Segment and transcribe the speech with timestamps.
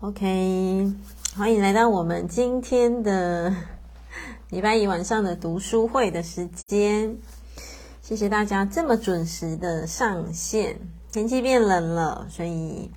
[0.00, 0.92] OK，
[1.38, 3.50] 欢迎来到我们今天的
[4.50, 7.16] 礼拜一晚上的读书会的时间。
[8.02, 10.78] 谢谢大家这么准时的上线。
[11.10, 12.90] 天气变冷了，所以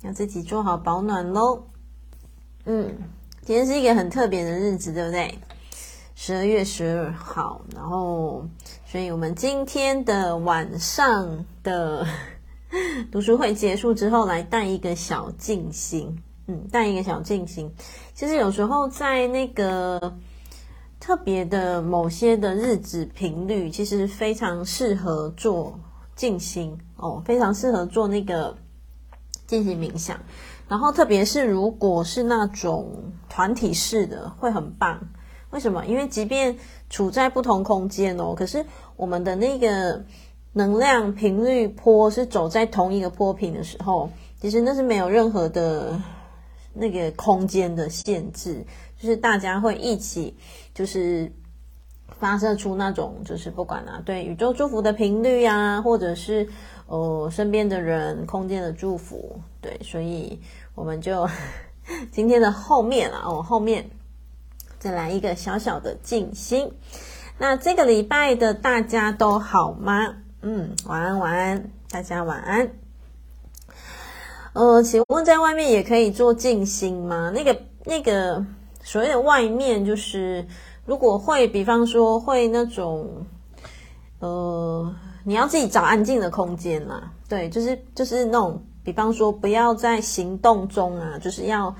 [0.00, 1.62] 要自己做好保暖喽。
[2.64, 2.96] 嗯，
[3.42, 5.38] 今天是一个很特别的日子，对不对？
[6.14, 8.48] 十二月十二号，然后，
[8.86, 12.06] 所以我们今天的晚上的。
[13.10, 16.16] 读书会结束之后，来带一个小静心。
[16.46, 17.70] 嗯，带一个小静心。
[18.14, 20.14] 其实有时候在那个
[21.00, 25.78] 特别的某些的日子频率，其实非常适合做
[26.14, 28.54] 静心哦，非常适合做那个
[29.46, 30.18] 进行冥想。
[30.68, 32.92] 然后特别是如果是那种
[33.28, 34.98] 团体式的，会很棒。
[35.50, 35.86] 为什么？
[35.86, 36.58] 因为即便
[36.90, 38.64] 处在不同空间哦，可是
[38.96, 40.04] 我们的那个。
[40.56, 44.08] 能量频率波是走在同一个波频的时候，
[44.40, 46.00] 其实那是没有任何的
[46.72, 48.64] 那个空间的限制，
[48.96, 50.36] 就是大家会一起，
[50.72, 51.30] 就是
[52.20, 56.48] 发射出那种，就是不管啊，对宇宙祝福的频率啊，或者是
[56.86, 60.40] 呃身边的人空间的祝福，对，所以
[60.76, 61.28] 我们就
[62.12, 63.90] 今天的后面啊，哦后面
[64.78, 66.70] 再来一个小小的静心。
[67.38, 70.14] 那这个礼拜的大家都好吗？
[70.46, 72.70] 嗯，晚安，晚安，大家晚安。
[74.52, 77.32] 呃，请问在外面也可以做静心吗？
[77.34, 78.44] 那个，那个
[78.82, 80.46] 所谓的外面，就是
[80.84, 83.24] 如果会，比方说会那种，
[84.18, 87.10] 呃，你要自己找安静的空间啦。
[87.26, 91.74] 对，就是就是那种，比方说不要在行动中啊，就是要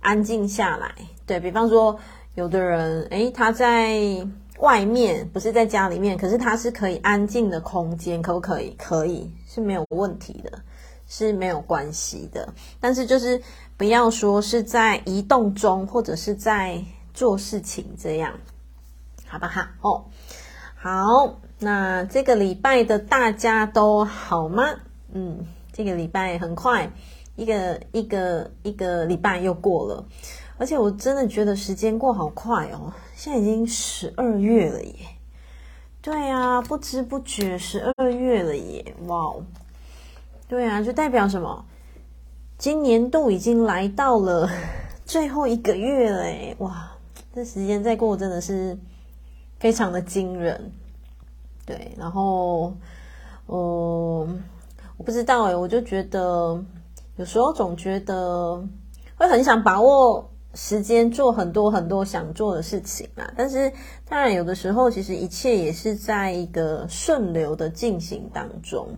[0.00, 0.94] 安静下来。
[1.26, 1.94] 对，比方说，
[2.34, 4.26] 有的人，诶，他在。
[4.58, 8.74] 外面不是在家里面，可是它是可以安静的空间，可不可以？
[8.78, 10.58] 可以，是没有问题的，
[11.06, 12.48] 是没有关系的。
[12.80, 13.40] 但是就是
[13.76, 18.32] 不要说是在移动中，或者是在做事情这样，
[19.26, 19.60] 好不好？
[19.82, 20.04] 哦，
[20.74, 24.62] 好，那这个礼拜的大家都好吗？
[25.12, 26.90] 嗯，这个礼拜很快，
[27.36, 30.04] 一个一个一个礼拜又过了。
[30.58, 34.94] 而且我真的觉得时间过好快哦，现在已经十二月了耶！
[36.00, 38.94] 对啊，不知不觉十二月了耶！
[39.06, 39.44] 哇哦，
[40.48, 41.64] 对啊，就代表什么？
[42.56, 44.48] 今年度已经来到了
[45.04, 46.54] 最后一个月了！
[46.58, 46.90] 哇，
[47.34, 48.78] 这时间再过真的是
[49.58, 50.72] 非常的惊人。
[51.66, 52.72] 对，然后，
[53.46, 54.26] 呃，
[54.96, 56.64] 我不知道哎，我就觉得
[57.16, 58.64] 有时候总觉得
[59.16, 60.30] 会很想把握。
[60.56, 63.70] 时间做很多很多想做的事情啊，但是
[64.08, 68.88] 当然有的时候其实一切也是在一个顺流的进行当中。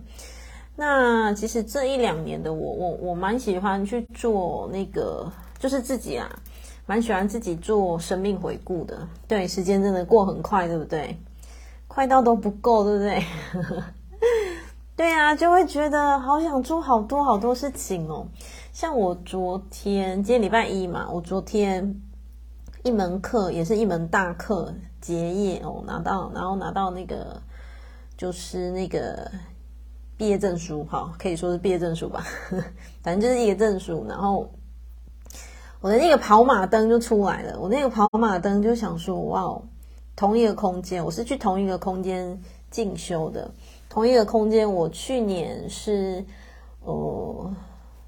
[0.75, 6.27] 那其实这一两年的我，我我蛮喜欢去做那个，就是自己啊，
[6.85, 8.97] 蛮喜欢自己做生命回顾的。
[9.27, 11.17] 对，时间真的过很快，对不对？
[11.89, 13.23] 快到都不够，对不对？
[14.95, 18.25] 对啊，就会觉得好想做好多好多事情哦。
[18.79, 22.01] 像我昨天，今天礼拜一嘛，我昨天
[22.81, 27.41] 一门课也是一门大课结业哦，拿到，然后拿到那个
[28.15, 29.29] 就是那个
[30.15, 32.25] 毕业证书，哈，可以说是毕业证书吧，
[33.03, 34.05] 反正就是一个证书。
[34.07, 34.49] 然后
[35.81, 39.61] 我的那个跑马灯就出来了，我那个跑马灯就想说，哇，
[40.15, 42.41] 同一个空间，我是去同一个空间
[42.71, 43.51] 进修的，
[43.89, 46.23] 同一个空间，我去年是
[46.85, 47.53] 呃。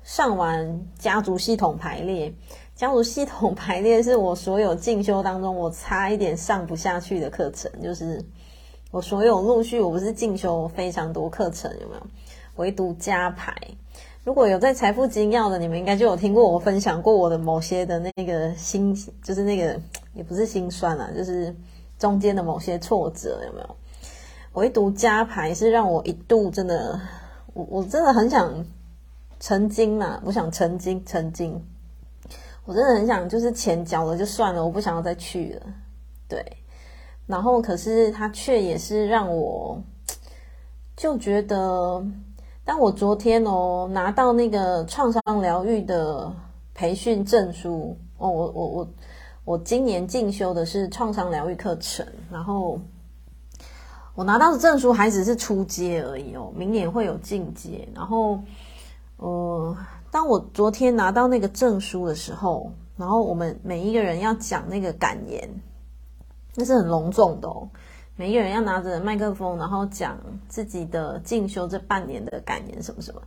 [0.03, 2.34] 上完家族系统排列，
[2.75, 8.23] 家族系统排列是我所有进修当中我差一点上不下去的课程，就是
[8.90, 12.01] 我所有陆续，我不是进修非常多课程，有没有？
[12.56, 13.56] 唯独家排，
[14.23, 19.79] 如果有在财富精要的，你们应该就有听过我分享过我的某些的那个心，就是那个
[20.13, 21.56] 也不是心酸啊，就是
[22.00, 23.75] 中间的某些挫折，有没有？
[24.53, 27.00] 唯独家排是让我一度真的，
[27.53, 28.66] 我我真的很想。
[29.41, 31.59] 曾经嘛，我想曾经，曾经，
[32.63, 35.66] 我真的很想，就是钱交了就算了，我不想要再去了。
[36.28, 36.46] 对，
[37.26, 39.82] 然后可是他却也是让我
[40.96, 42.05] 就觉得，
[42.64, 46.32] 当我昨天哦拿到那个创伤疗愈的
[46.76, 48.88] 培训证书哦，我我我
[49.43, 52.79] 我今年进修的是创伤疗愈课程，然后
[54.14, 58.40] 我拿到的证书还只是初阶而已哦，明年会有进阶，然后。
[59.22, 59.78] 呃，
[60.09, 65.47] 当我昨天拿到那个证书的时候，然后我们每一个人要讲那个感言，
[66.56, 67.70] 那是很隆重的哦。
[68.16, 73.22] 每一个人要拿着麦克风，然后讲自己的进修这半年的感言什么什么。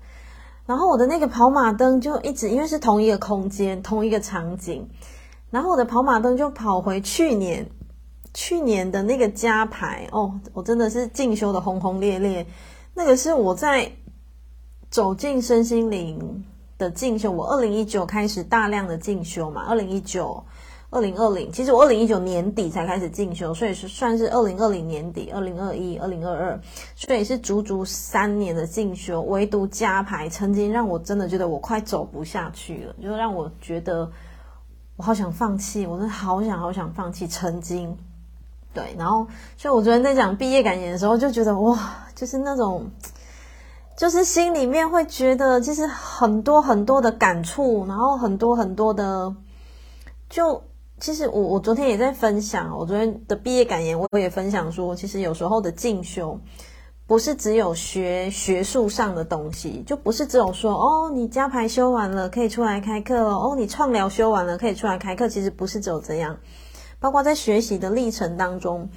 [0.66, 4.88] 然后我的那个跑马灯就一直因为是同一个空间、同一个场景，
[5.50, 7.64] 然后我的跑马灯就跑回去年
[8.32, 12.44] 去年的那个加排哦，我真的是进修的轰轰烈烈。
[12.94, 13.92] 那个是我在
[14.94, 16.44] 走进身心灵
[16.78, 20.44] 的进修，我二零一九开始大量的进修嘛，二零一九。
[20.88, 26.60] 二零二零，其实我二零一九年底才开始进修，所以是算是二零二零年底，二零二一、二零二二，
[26.94, 29.20] 所以是足足三年的进修。
[29.22, 34.08] 唯独加排曾经让我真的觉得我快走不下去了，就让我觉得
[34.94, 37.26] 我好想放弃，我真的好想好想放弃。
[37.26, 37.98] 曾经，
[38.72, 39.26] 对，然后
[39.56, 42.88] 所以我昨天在讲毕业感言的时候，就觉得哇，就是那种，
[43.96, 49.34] 就是心里面会觉得其实很多很多的感触，然后很多很多的
[50.28, 50.62] 就。
[51.00, 56.38] 其实我我昨天也在分享，我昨天的毕业感言，我也分享说，其实有时候的进修，
[57.04, 66.38] 不是只有学学术上的东西，就不是只有说哦，你加排修完了可以出来开课，哦，你创疗修完了可以出来开课，其实不是只有这样，
[67.00, 68.88] 包括在学习的历程当中，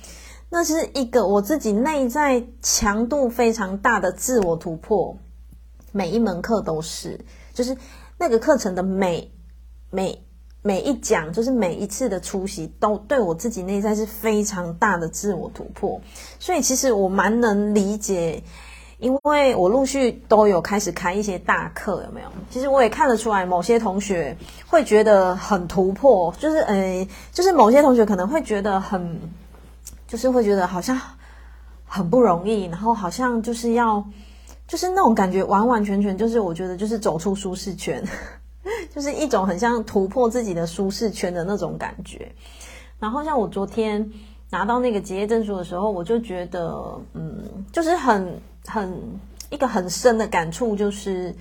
[0.49, 5.17] 那是一个我自己内在强度非常大的自我突破，
[5.91, 7.19] 每一门课都是，
[7.53, 7.75] 就是
[8.17, 9.31] 那个课程的每
[9.89, 10.23] 每。
[10.63, 16.01] 每一讲就是每一次的出席，都对我自己内在是非常大的自我突破，
[16.39, 18.43] 所以其实我蛮能理解，
[18.97, 22.27] 因为我陆续都有开始开一些大课，有没有？
[22.49, 24.35] 其实我也看得出来，某些同学
[24.65, 29.17] 会觉得很突破，就是呃，就是某些同学可能会觉得很，
[30.07, 30.99] 就是会觉得好像
[31.85, 34.03] 很不容易，然后好像就是要，
[34.67, 38.03] 就是那种感觉，完完全全就是我觉得就是走出舒适圈。
[38.93, 42.31] 就是一种很像突破自己的舒适圈的那种感觉。
[42.99, 44.11] 然后像我昨天
[44.49, 48.93] 拿到那个结业证书的时候，我就觉得，嗯，就是很很
[49.49, 51.33] 一个很深的感触，就是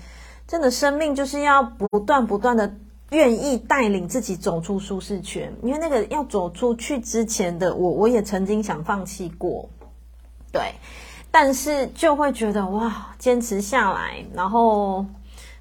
[0.46, 2.72] 真的生命就是要不断不断的
[3.10, 5.52] 愿意带领自己走出舒适圈。
[5.62, 9.68] 因为那个要走出去之前的我，我也曾经想放弃过，
[10.52, 10.74] 对，
[11.30, 15.04] 但是就会觉得哇，坚持下来，然后。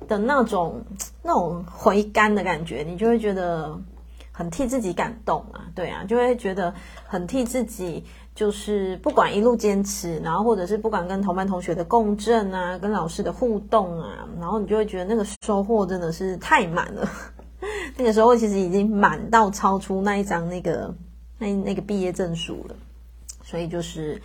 [0.10, 0.84] 的那种
[1.24, 3.76] 那种回甘的感觉，你就会觉得
[4.32, 6.72] 很替自己感动啊，对啊，就会觉得
[7.08, 8.04] 很替自己，
[8.36, 17.10] 就是不管一路坚持，然后或者是不管跟同班同学的共振啊，跟老师的互动啊，然后你就会觉得那个收获真的是太满了，
[17.98, 20.94] 那个时候其实已经满到超出那一张那个
[21.40, 22.76] 那那个毕业证书了，
[23.44, 24.22] 所以就是。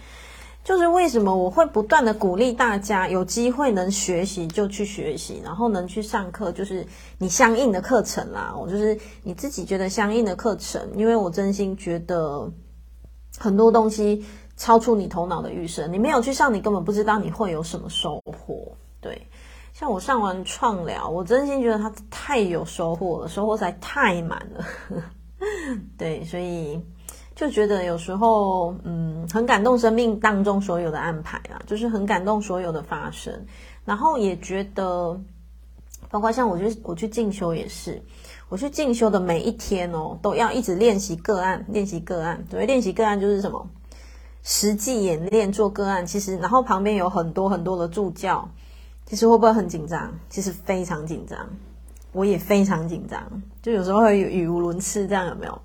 [0.63, 8.55] 就是为什么我会不断的鼓励大家有机会能学习就去学习，然后能去上课，就是你相应的课程啦。
[8.55, 12.47] 我就是你自己觉得相应的课程，因为我真心觉得
[13.39, 14.23] 很多东西
[14.55, 18.71] 超出你头脑的预设，你没有去上，你根本不知道你会有什么收获。
[19.01, 19.27] 对，
[19.81, 24.65] 像我上完创疗，我真心觉得它太有收获了，收获实在太满了。
[25.97, 26.79] 对，所以。
[27.35, 33.33] 就觉得有时候，嗯，很感动生命当中所有的安排啊，就是很感动所有的发生，
[33.83, 35.19] 然后也觉得，
[36.11, 38.03] 包括像我去我去进修也是，
[38.51, 43.67] 我去进修的每一天哦，都要一直练习个案，练习个案，对，练习个案就是什么，
[44.43, 48.47] 实际演练做个案，其实然后旁边有很多很多的助教，
[49.11, 50.15] 其实会不会很紧张？
[50.29, 51.37] 其实非常紧张，
[52.13, 53.21] 我也非常紧张，
[53.61, 55.63] 就有时候会语无伦次，这样有没有？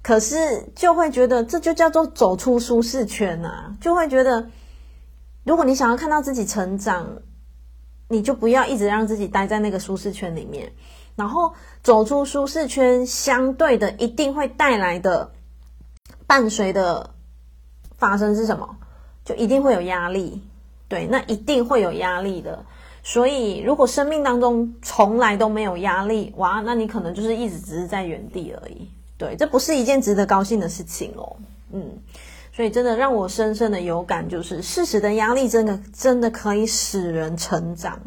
[0.00, 0.36] 可是
[0.76, 4.48] 就会觉得这就叫做走出舒适圈啊，就会觉得，
[5.42, 7.04] 如果你想要看到自己成长，
[8.06, 10.72] 你就不要一直让自己待在那个舒适圈里面，
[11.16, 15.32] 然后走出舒适圈，相对的一定会带来的
[16.28, 17.10] 伴随的
[17.96, 18.76] 发生是什么？
[19.24, 20.40] 就一定会有压力，
[20.88, 22.64] 对，那一定会有压力的。
[23.02, 28.88] 所以如果生命当中从来都没有压力，哇，那你可能就是一直只是在原地而已。
[29.16, 31.36] 对，这不是一件值得高兴的事情哦。
[31.72, 31.82] 嗯，
[32.52, 37.98] 所以真的让我深深的有感，就是事实的压力真的真的可以使人成长，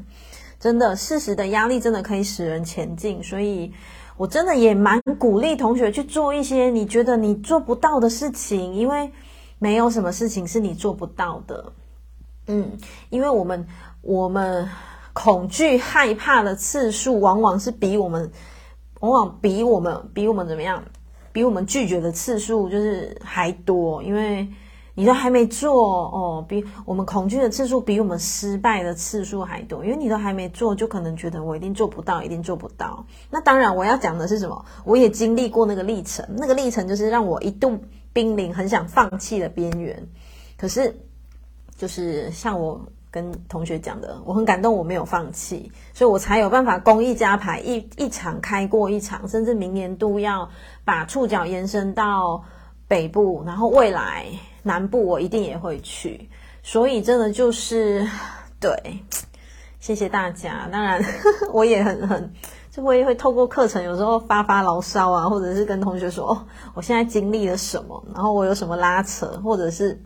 [0.60, 3.24] 真的事实的压力真的可以使人前进。
[3.24, 3.72] 所以
[4.18, 9.12] 我真的也蛮鼓励同学去做一些你觉得你做不到的事情，因为
[9.58, 11.72] 没有什么事情是你做不到的。
[12.52, 12.78] 嗯，
[13.10, 13.66] 因为我们
[14.02, 14.68] 我们
[15.14, 18.30] 恐惧害怕的次数，往往是比我们
[19.00, 20.84] 往往比我们比我们怎么样？
[21.32, 24.46] 比我们拒绝的次数就是还多，因为
[24.96, 33.06] 你都还没做哦，比我们恐惧的次数比我们失败的次数还多，因为你都还没做，就可能觉得我一定做不到，一定做不到。
[33.30, 34.66] 那当然，我要讲的是什么？
[34.84, 37.80] 我也经历过那个历程，那个历程就是让我一度
[38.12, 40.06] 濒临很想放弃的边缘。
[40.58, 40.94] 可是，
[41.82, 50.48] 就是像我跟同学讲的，我很感动，我没有放弃，所以我才有办法公益加牌一一场开过一场，甚至明年度要
[50.86, 52.44] 把触角延伸到
[52.88, 54.28] 北部，然后未来
[54.62, 56.30] 南部我一定也会去，
[56.62, 58.08] 所以真的就是
[58.60, 58.72] 对，
[59.80, 60.70] 谢谢大家。
[60.72, 61.04] 当然
[61.52, 62.32] 我也很很
[62.70, 66.46] 就会会透过课程，有时候发发牢骚啊，或者是跟同学说哦，
[66.76, 70.00] 我现在经历了什么，然后我有什么拉扯，或者是。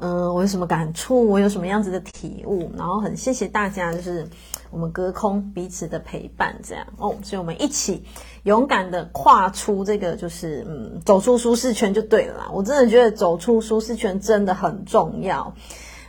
[0.00, 1.26] 嗯，我有什么感触？
[1.26, 2.70] 我有什么样子的体悟？
[2.76, 4.24] 然后很谢谢大家，就是
[4.70, 8.04] 我们隔空彼此的陪伴，这样哦，所以我们一起
[8.44, 12.48] 勇敢的跨出这个，就是嗯，走出舒适圈就对了啦。
[12.52, 15.52] 我真的觉得走出舒适圈真的很重要。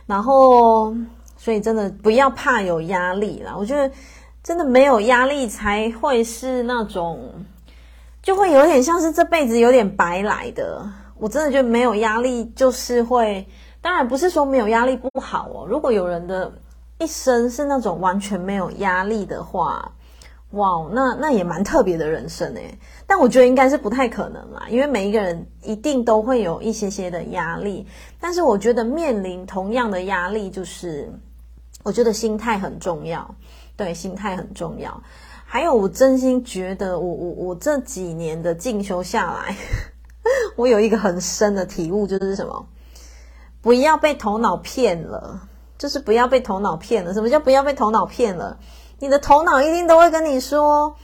[0.06, 0.94] 然后，
[1.36, 3.56] 所以真的不要怕有压力啦。
[3.58, 3.92] 我觉得
[4.44, 7.18] 真的没有压力才会是那种，
[8.22, 10.88] 就会有点像是这辈子有点白来的。
[11.18, 13.44] 我真的觉得没有压力就是会。
[13.82, 15.66] 当然不是说没有压力不好哦。
[15.68, 16.52] 如果有人的
[16.98, 19.92] 一生是那种完全没有压力的话，
[20.50, 22.78] 哇，那那也蛮特别的人生诶。
[23.06, 27.86] 但我觉得应该是不太可能啦，因为每一个人一定都会有一些些的压力。
[28.20, 31.10] 但是我觉得面临同样的压力，就是
[31.82, 33.34] 我觉得心态很重要。
[33.76, 35.02] 对，心态很重要。
[35.46, 39.56] 还有，我真心觉得我，我我我这几年的进修下来，
[40.54, 42.66] 我有一个很深的体悟，就是什么？
[43.62, 45.40] 不要被头脑骗了，
[45.76, 47.12] 就是不要被头脑骗了。
[47.12, 48.56] 什么叫不要被头脑骗了？
[48.98, 50.94] 你的头脑一定都会跟你说，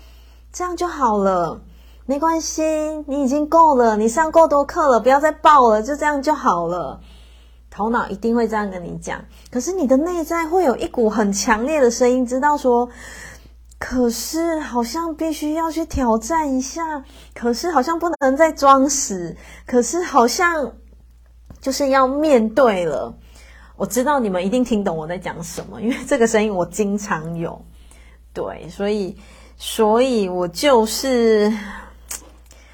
[0.52, 1.60] 这样就好了，
[2.06, 2.62] 没关系，
[3.06, 7.00] 你已经够了，你上够多课了，不要再报了，就这样就好了。
[7.70, 12.88] 头脑一定会这样跟你讲，可是你的内在会有一股很强烈的声音，知道说，
[13.78, 19.36] 可是好像必须要去挑战一下，可是好像不能再装死，
[19.66, 20.72] 可是好像。
[21.66, 23.12] 就是要面对了，
[23.74, 27.60] 我知道你们一定听懂我在讲什么，因为这个声音我经常有，
[28.32, 29.16] 对，所以，
[29.56, 31.52] 所以我就是，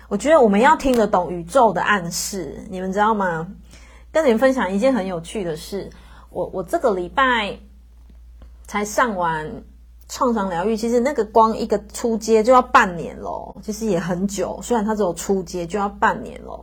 [0.08, 3.48] 我觉得我们要听得懂宇宙的暗示，你们知道吗？
[4.12, 5.88] 跟你们分享一件很有趣的事，
[6.28, 7.58] 我我这个礼拜
[8.66, 9.50] 才上完
[10.06, 16.62] 创伤疗愈，其实那个光一个初阶就要半年咯，其实也很久，虽然它只有初阶就要半年咯。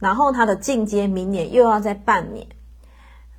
[0.00, 2.44] 然后他的进阶明年又要再半年，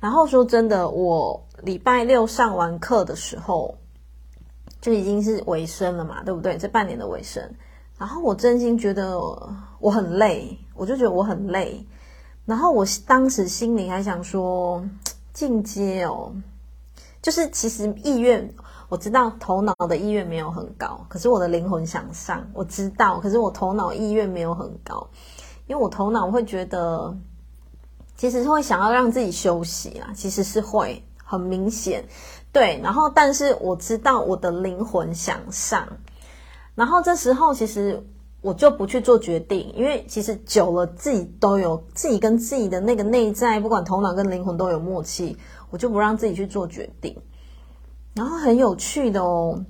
[0.00, 3.76] 然后说真的，我礼拜六上完课的时候，
[4.80, 6.56] 就已经是尾声了嘛，对不对？
[6.56, 7.42] 这半年的尾声，
[7.98, 9.18] 然后我真心觉得
[9.80, 11.84] 我很累，我就觉得我很累，
[12.46, 14.84] 然后我当时心里还想说，
[15.32, 16.32] 进阶哦，
[17.20, 18.48] 就是其实意愿，
[18.88, 25.08] 我知道头脑的意愿没有很高，可是我的灵魂想上，我知道，可是我头脑意愿没有很高。
[25.72, 27.16] 因为我头脑会觉得，
[28.14, 32.04] 其实是会想要让自己休息啦，其实是会很明显，
[32.52, 32.78] 对。
[32.82, 35.88] 然后，但是我知道我的灵魂想上，
[36.74, 38.06] 然后这时候其实
[38.42, 45.38] 我就不去做决定，因为其实久了自己都有自己跟自己的那个内在，不管头脑跟灵魂都有默契，
[45.70, 47.16] 我就不让自己去做决定。
[48.12, 49.64] 然后很有趣的哦，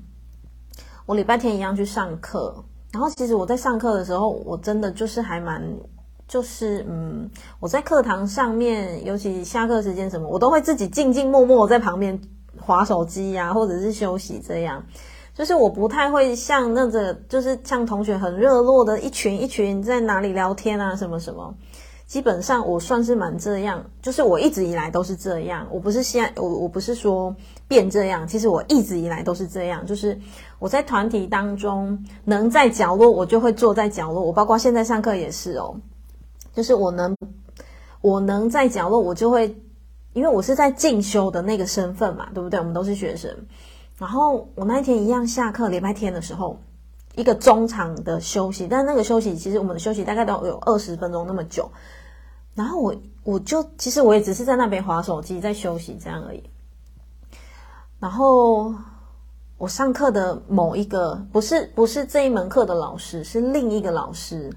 [1.06, 5.62] 我礼拜天一样去上课，然后其实我在上课的时候，我真的就是还蛮。
[6.32, 7.28] 就是嗯，
[7.60, 12.18] 我在课堂上面，尤其下课时间什么，我都会自己静静默默在旁边
[12.58, 14.82] 划手机呀、或者是休息这样。
[15.34, 21.54] 就是我不太会像那个，就是像同学很热络的一群一群在哪里聊天啊，什么什么。
[22.06, 25.66] 基本上我算是蛮这样，就是我一直以来都是这样。
[25.70, 27.36] 我不是现，我我不是说
[27.68, 29.84] 变这样，其实我一直以来都是这样。
[29.84, 30.18] 就是
[30.58, 34.22] 我在团体当中能在角落，我就会坐在角落。
[34.22, 35.76] 我包括现在上课也是哦。
[36.54, 37.16] 就是我能，
[38.00, 39.56] 我能在角落，我就会，
[40.12, 42.58] 因为我是在进修的那个身份嘛，对不对？
[42.58, 43.34] 我们都是学生。
[43.98, 46.58] 然后我那一天一样下课，礼拜天的时候，
[47.14, 51.70] 一个中场的休息，但那个休息其实我们的休息大概都有二十分钟那么久。
[52.54, 56.42] 然后我我就其实我也只是在那边划手机，在休息这样而已。
[57.98, 58.74] 然后
[59.56, 64.52] 我上课的某一个不是不是这一门课的老师，是另一个老师。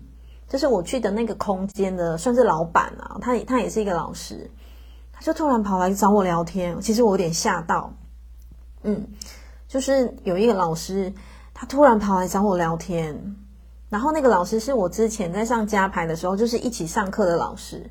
[0.47, 4.49] 就是我去的那个空间的，算是老板啊，他他也是一个老师，
[5.11, 7.91] 他就突然跑来找我聊天，其实我有点吓到，
[8.83, 9.07] 嗯，
[9.67, 11.11] 就是有一个老师，
[11.53, 13.35] 他突然跑来找我聊天，
[13.89, 17.89] 然后那个老师是我之前在上加排的时候，就是一起上课的老师，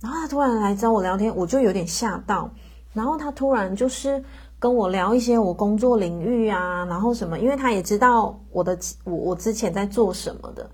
[0.00, 2.48] 然后他突然来找我聊天，我就有点吓到，
[2.92, 4.22] 然后他突然就是
[4.60, 10.70] 跟我聊一些我工作领域啊，然后什么，因为他也知道我的我我之前在做什么的。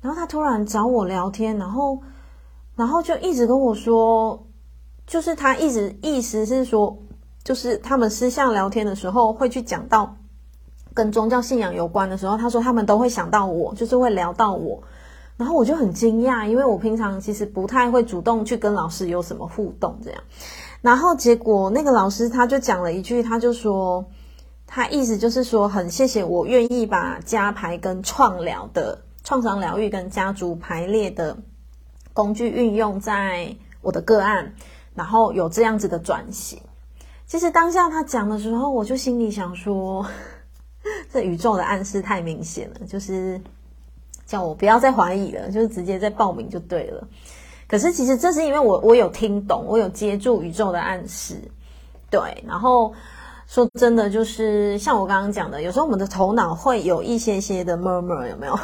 [0.00, 1.98] 然后他突然找我聊天，然后，
[2.76, 4.46] 然后就一直跟我说，
[5.06, 6.96] 就是他一直意思是说，
[7.42, 10.16] 就是他们私下聊天的时候会去讲到
[10.94, 14.82] 跟宗教信仰有关的时候，他说他们都会想到我，就是会聊到我。
[15.36, 20.20] 然后我就很惊讶，因为我平常其实不太会主动去跟老师有什么互动这样。
[20.80, 24.04] 然后结果那个老师他就讲了一句，他就说，
[24.66, 31.36] 他意思就是说很谢谢我愿意把家排跟创疗的创伤疗愈跟家族排列的
[32.14, 34.50] 工具运用在我的个案，
[34.94, 36.58] 然后有这样子的转型。
[37.26, 40.06] 其实当下他讲的时候，我就心里想说，
[41.12, 43.38] 这宇宙的暗示太明显了，就是。
[44.24, 47.08] 叫我不要再怀疑了，就是直接再报名就对了。
[47.66, 51.40] 可是其实这是因为我我有听懂，我有接住宇宙的暗示，
[52.10, 52.20] 对。
[52.46, 52.92] 然后
[53.46, 58.58] 说真的，就是像我刚刚讲的，有时候我们的头脑会有一些些的 murmur，有没有？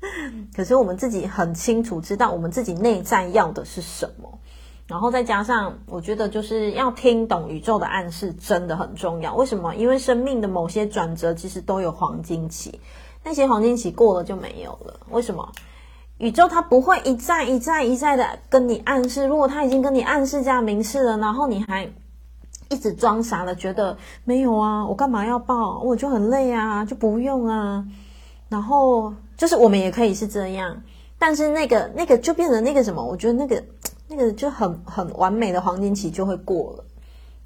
[0.54, 4.38] 可是我们自己很清楚知道我们自己内在要的是什么。
[4.86, 9.34] 然后再加上，我觉得就是要听懂宇宙的暗示真的很重要。
[9.34, 9.74] 为什么？
[9.74, 12.80] 因为生命的某些转折其实都有黄金期。
[13.24, 15.50] 那些黄金期过了就没有了，为什么？
[16.18, 21.90] 宇宙它不会一再一再一再的跟你暗示，如果它已经跟你暗示加明示了，然后你还
[22.68, 25.80] 一直装傻的觉得没有啊，我干嘛要报？
[25.80, 27.84] 我就很累啊，就不用啊。
[28.48, 30.82] 然后就是我们也可以是这样，
[31.18, 33.04] 但是那个那个就变成那个什么？
[33.04, 33.62] 我觉得那个
[34.08, 36.84] 那个就很很完美的黄金期就会过了，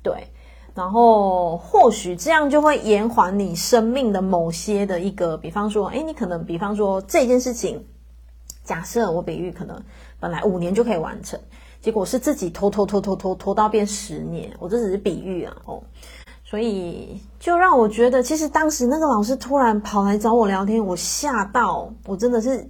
[0.02, 0.28] 对。
[0.72, 7.84] 然后或许这样就会延缓你生命的某些的一个，比方说，诶，你可能比方说这件事情，
[8.62, 9.82] 假设我比喻可能
[10.20, 11.38] 本来五年就可以完成，
[11.80, 15.82] 结果是自己拖拖拖拖拖拖到变十年，我这只是比喻啊，哦，
[16.50, 22.68] 所以就让我觉得，其实当时那个老师突然跑来找我聊天，我吓到，我真的是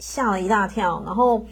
[0.00, 1.46] 吓了一大跳，然后。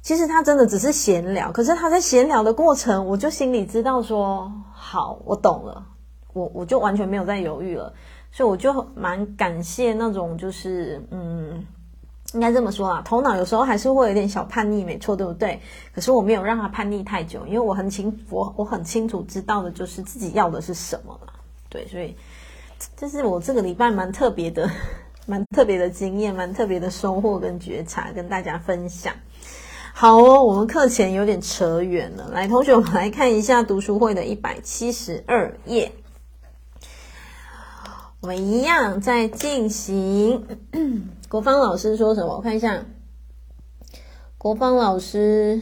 [0.00, 5.84] 其实他真的只是闲聊，可是他在闲聊的过程，我就心里知道说，好，我懂了，
[6.32, 7.92] 我我就完全没有再犹豫了，
[8.30, 11.62] 所以我就蛮感谢那种就是，嗯，
[12.34, 15.60] 应该这么说啊，头脑有时候还是会有点小叛逆，没错，对不对？
[15.94, 21.32] 可是我没有让他叛逆太久，因为我很清，我我很清楚知道的就是自己要的是什么嘛，
[21.70, 22.14] 对，所以
[22.96, 24.70] 这是我这个礼拜蛮特别的，
[25.26, 29.14] 蛮特别的经验，蛮特别的收获跟觉察，跟大家分享。
[29.94, 32.28] 好哦，我们课前有点扯远了。
[32.28, 35.92] 来，同学，我们来看一下读书会的一百七十二页。
[38.20, 40.46] 我们一样在进行。
[41.28, 42.36] 国芳老师说什么？
[42.36, 42.84] 我看一下。
[44.38, 45.60] 国芳老师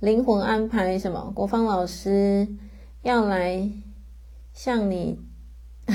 [0.00, 1.32] 灵魂安排什么？
[1.34, 2.46] 国芳老师
[3.02, 3.70] 要来
[4.52, 5.18] 向你，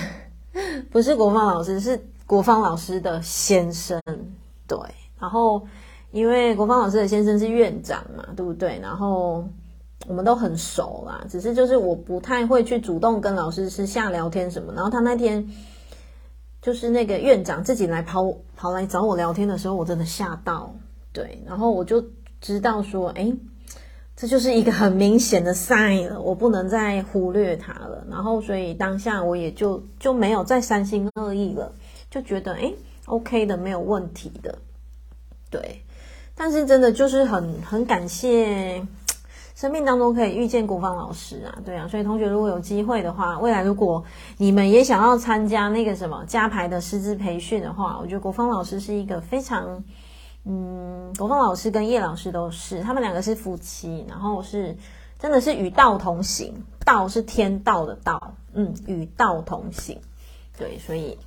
[0.92, 4.02] 不是国芳老师，是国芳老师的先生。
[4.68, 4.78] 对，
[5.20, 5.66] 然后。
[6.14, 8.80] 因为国芳老师的先生是院长嘛，对不对？
[8.80, 9.44] 然后
[10.08, 14.72] 我们都很熟啦，只是就是我不太会去主动跟老师私下聊天什么。
[14.74, 15.44] 然后他那天
[16.64, 20.74] 就是那个院长自己来跑跑来找我聊天的时候，我真的吓到。
[21.12, 22.04] 对，然后我就
[22.40, 23.36] 知道说，诶，
[24.16, 28.08] 这就是一个很明显的 sign 了，我不能再忽略他了。
[28.10, 31.74] 然后所以当下我也就就没有再三心二意了，
[32.10, 32.74] 就觉得诶
[33.08, 34.58] ，OK 的，没有问题的，
[35.50, 35.82] 对。
[36.34, 38.88] 但是真的就是很很感谢，
[39.56, 44.04] 生命当中可以遇见国芳老师啊，对啊，所以同学如果有机会的话，未来如果
[44.38, 49.84] 你们也想要参加那个什么加排的师资培训的话，我觉得国芳老师是一个非常，
[50.46, 54.76] 嗯，国芳老师跟叶老师都是，他们两个是夫妻，然后是
[55.20, 60.00] 真的是与道同行，道是天道的道，嗯，与道同行，
[60.58, 61.18] 对，所以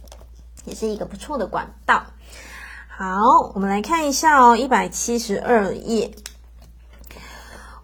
[0.64, 2.02] 也是一个不错的管道。
[2.88, 6.10] 好，我们来看一下哦，一百七十二页，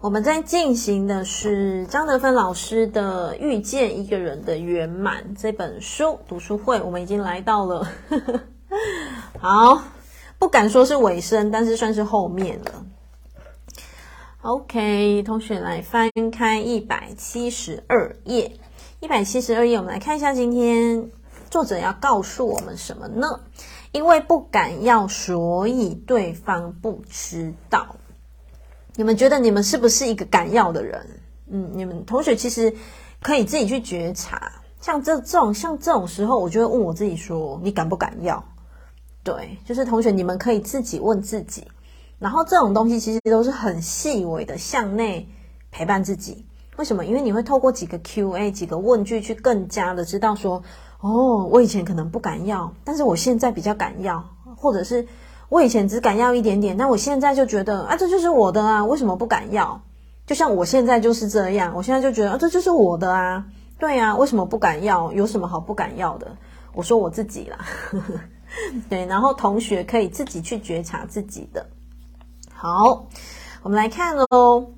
[0.03, 7.87] 我们在进行的是张德芬老师的《遇见一个人的圆满》这本书读书会，我们已经来到了，
[9.39, 9.81] 好，
[10.37, 12.85] 不敢说是尾声，但是算是后面了。
[14.41, 18.57] OK，同学来翻开一百七十二页，
[18.99, 21.09] 一百七十二页，我们来看一下今天
[21.49, 23.39] 作者要告诉我们什么呢？
[23.93, 27.95] 因为不敢要，所以对方不知道。
[28.95, 31.07] 你们觉得你们是不是一个敢要的人？
[31.49, 32.73] 嗯，你们同学其实
[33.21, 34.51] 可以自己去觉察。
[34.79, 38.43] 像这这种像这种时候，我就会问我自己说：你敢不敢要？
[39.23, 41.65] 对，就是同学，你们可以自己问自己。
[42.19, 45.27] 然后这种东西其实都是很细微的，向内
[45.71, 46.45] 陪伴自己。
[46.77, 47.05] 为什么？
[47.05, 50.61] 因为你会透过几个 Q&A、几个问句，去更加的知道说。
[51.01, 54.23] 哦，我以前可能不敢要，但是我现在比较敢要，
[54.55, 55.05] 或者是
[55.53, 59.79] 我以前只敢要一点点，但我现在就觉得啊，这就是我的啊，为什么不敢要？
[60.25, 63.45] 就像我现在就是这样，我现在就觉得啊，这就是我的啊，
[63.77, 65.11] 对啊，为什么不敢要？
[65.11, 66.35] 有什么好不敢要的？
[66.73, 67.59] 我说我自己啦，
[68.89, 71.67] 对，然后同学可以自己去觉察自己的。
[72.51, 73.05] 好，
[73.61, 74.71] 我们来看喽。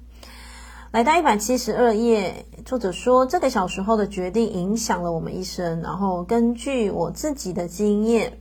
[0.92, 5.82] 来到一百七十二页，作者说，这个小时候的决定影响了我们一生。
[5.82, 8.40] 然后根据我自己的经验，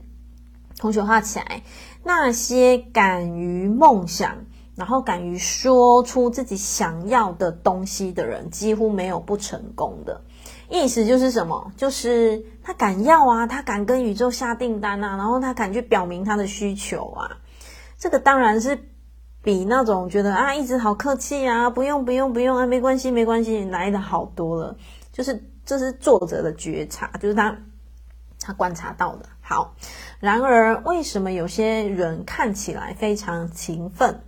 [0.77, 1.63] 同学画起来，
[2.05, 10.21] 那些敢于梦想，然后敢于说出自己想要的东西的人，几乎没有不成功的。
[10.69, 11.71] 意思就是什么？
[11.75, 17.37] 就是他敢要啊，他敢跟宇宙下订单啊，然后他敢去表明他的需求啊。
[17.97, 18.79] 这个当然是。
[19.43, 24.75] 比那种觉得啊，一直好客气啊，不用不用不用啊，没关系没关系，来的好多了。
[25.11, 27.55] 就是这是作者的觉察，就是他
[28.39, 29.27] 他观察到的。
[29.41, 29.75] 好，
[30.19, 34.21] 然而为什么有些人看起来非常勤奋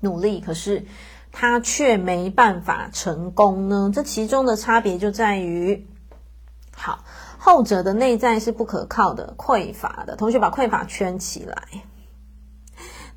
[0.00, 0.84] 努力，可是
[1.32, 3.90] 他却没办法成功呢？
[3.94, 5.86] 这其中的差别就在于，
[6.74, 7.04] 好，
[7.38, 10.16] 后者的内在是不可靠的、匮乏的。
[10.16, 11.56] 同学把匮乏圈起来。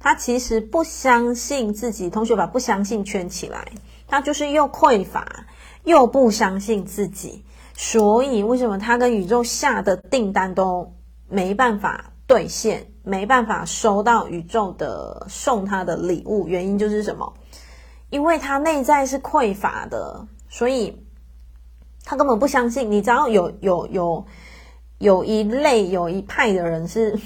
[0.02, 3.74] 他其实不相信自己，同学把不相信圈起来，
[4.08, 5.46] 他就是又匮乏
[5.84, 7.44] 又不相信自己，
[7.76, 10.94] 所以为什么他跟宇宙下的订单都
[11.30, 16.48] 没办法兑现，没办法收到宇宙的送他的礼物？
[16.48, 17.34] 原因就是什么？
[18.10, 21.06] 因为他内在是匮乏的，所以
[22.04, 22.92] 他根本不相信。
[22.92, 24.26] 你知道有有有
[24.98, 27.18] 有一类有一派的人是。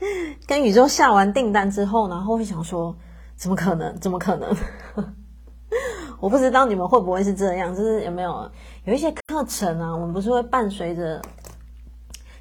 [0.46, 2.96] 跟宇宙下完订单之后，然后会想说：
[3.34, 3.98] 怎么可能？
[3.98, 4.48] 怎么可能？
[6.20, 8.48] 我不知道你们会不会是这样，就是有没有
[8.84, 11.20] 有一些课程啊，我们不是会伴随着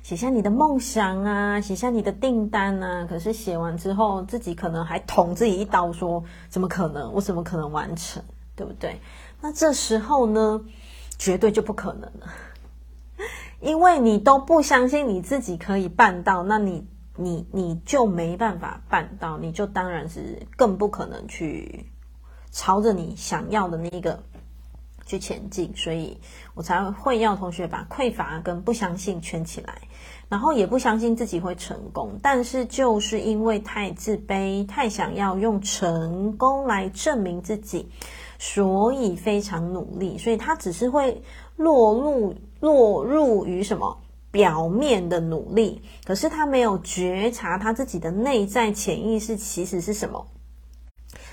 [0.07, 7.11] 写下你的梦想啊，写下你的订单啊，可是写完之后，自己可能还捅自己一刀，说：怎么可能？
[7.11, 8.23] 我怎么可能完成？
[8.55, 9.01] 对不对？
[9.41, 10.61] 那这时候呢，
[11.17, 12.29] 绝对就不可能了，
[13.59, 16.87] 因为你都不相信你自己可以办到，那你。
[17.19, 21.87] 你你就没办法办到，你就当然是更不可能去
[22.51, 24.21] 朝着你想要的那个
[25.03, 26.15] 去前进，所以
[26.53, 29.81] 我才会要同学把匮乏跟不相信圈起来，
[30.29, 37.89] 然后也不相信自己会成功，但是就是因为太自卑，太想要用成功来证明自己，
[38.37, 41.21] 所以非常努力，所以他只是会
[41.55, 43.97] 落入落入于什么？
[44.29, 50.27] 表面的努力，可是他没有觉察他自己的内在潜意识其实是什么？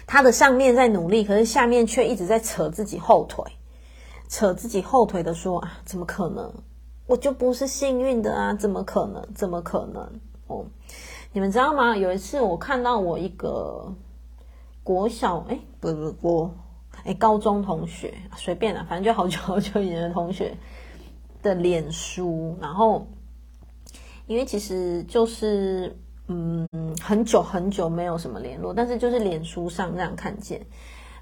[0.07, 3.45] 他的上面在努力，可是下面却一直在扯自己后腿，
[4.29, 6.51] 扯自己后腿的说啊，怎么可能？
[7.07, 9.27] 我就不是幸运的啊，怎么可能？
[9.35, 10.21] 怎么可能？
[10.47, 10.65] 哦，
[11.33, 11.97] 你们知道吗？
[11.97, 13.93] 有一次我看到我一个
[14.83, 16.55] 国小，哎，不不国，
[17.05, 20.57] 哎，高中同学，随便啦，反正就好久好久以前的同学。
[21.43, 23.07] 的脸书，然后
[24.27, 25.95] 因为其实就是
[26.27, 26.67] 嗯
[27.03, 30.65] 很久很久没有什么联络，但是就是脸书上这样看见，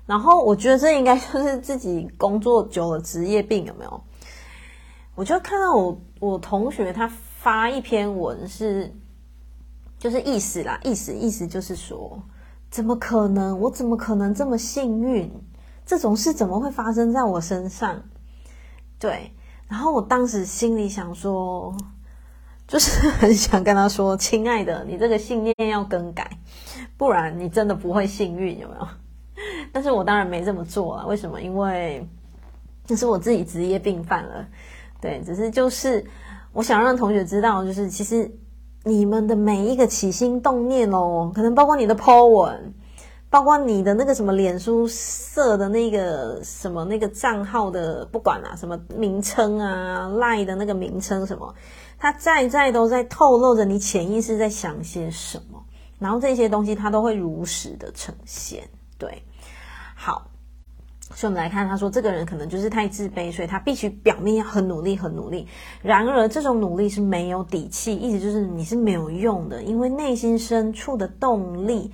[0.07, 4.01] 然后我觉得这应该就是自己工作久了职业病有没有？
[5.14, 8.92] 我就看到我我同学他发一篇文是
[9.98, 12.22] 就是意思啦，意思意思就是说，
[12.70, 13.59] 怎么可能？
[13.61, 15.31] 我怎么可能这么幸运？
[15.85, 18.03] 这种事怎么会发生在我身上？
[18.98, 19.33] 对。
[19.68, 21.75] 然后我当时心里想说，
[22.66, 26.38] 就是很想跟他说：“亲爱的，你这个信念要更改，
[26.96, 28.88] 不然你真的不会幸运，有没有？”
[29.72, 31.07] 但是我当然没这么做啊。
[31.07, 31.40] 为什么？
[31.40, 32.07] 因为
[32.85, 34.46] 这是我自己职业病犯了。
[35.03, 36.03] 对，只是就是
[36.55, 38.31] 我想让同学知道，就是其实
[38.85, 42.73] 你们的每一个起心动念哦，可能包括你的 po 文。
[43.33, 51.55] 包括你的那个什么脸书设的那个什么那个账号的，不管啊，什么名称啊赖的那个名称什么，
[51.99, 55.65] 它在在都在透露着你潜意识在想些什么，
[55.99, 58.69] 然后这些东西它都会如实的呈现。
[58.99, 59.23] 对，
[59.95, 60.27] 好，
[61.14, 65.46] 所以我们来看，他说这个人可能就是太自卑，所以他必须表面要很努力，很努力。
[65.83, 71.92] 然而这种努力是没有底气，意思就是你是没有用的，因为内心深处的动力。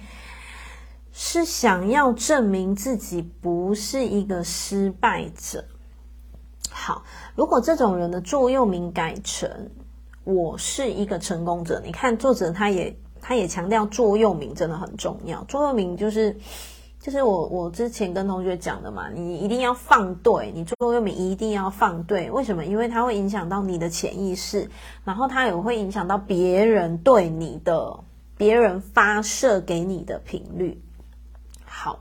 [1.21, 5.65] 是想要证明自己不是一个失败者。
[6.71, 7.03] 好，
[7.35, 9.51] 如果这种人的座右铭改成
[10.23, 15.43] “我是一个成功者”，你看作者他也他也强调座右铭真的很重要。
[15.45, 16.37] 座右铭就是
[17.01, 22.31] 就是我我之前跟同学讲的嘛，你一定要放对，你座右铭一定要放对。
[22.31, 22.65] 为什么？
[22.65, 24.69] 因为它会影响到你的潜意识，
[25.05, 28.01] 然后它也会影响到别人对你的
[28.37, 30.83] 别人发射给你的频率。
[31.65, 32.01] 好，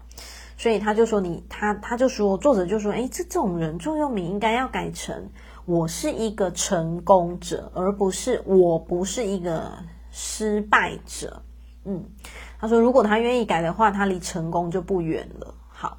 [0.57, 5.29] 所以他就说你他他就说作者就说，诶，这这种人座右铭应该要改成
[5.65, 9.71] 我是一个成功者，而不是我不是一个
[10.09, 11.43] 失败者。
[11.85, 12.03] 嗯，
[12.59, 15.53] 他说如果他愿意改的话，他离成功就不远了。
[15.69, 15.97] 好，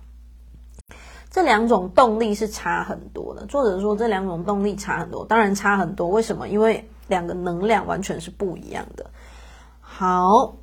[1.31, 3.47] 这两种动力是差很多的。
[3.47, 6.09] 作者说这两种动力差很多，当然差很多。
[6.09, 6.49] 为什么？
[6.49, 9.09] 因为两个能量完全是不一样的。
[9.81, 10.57] 好，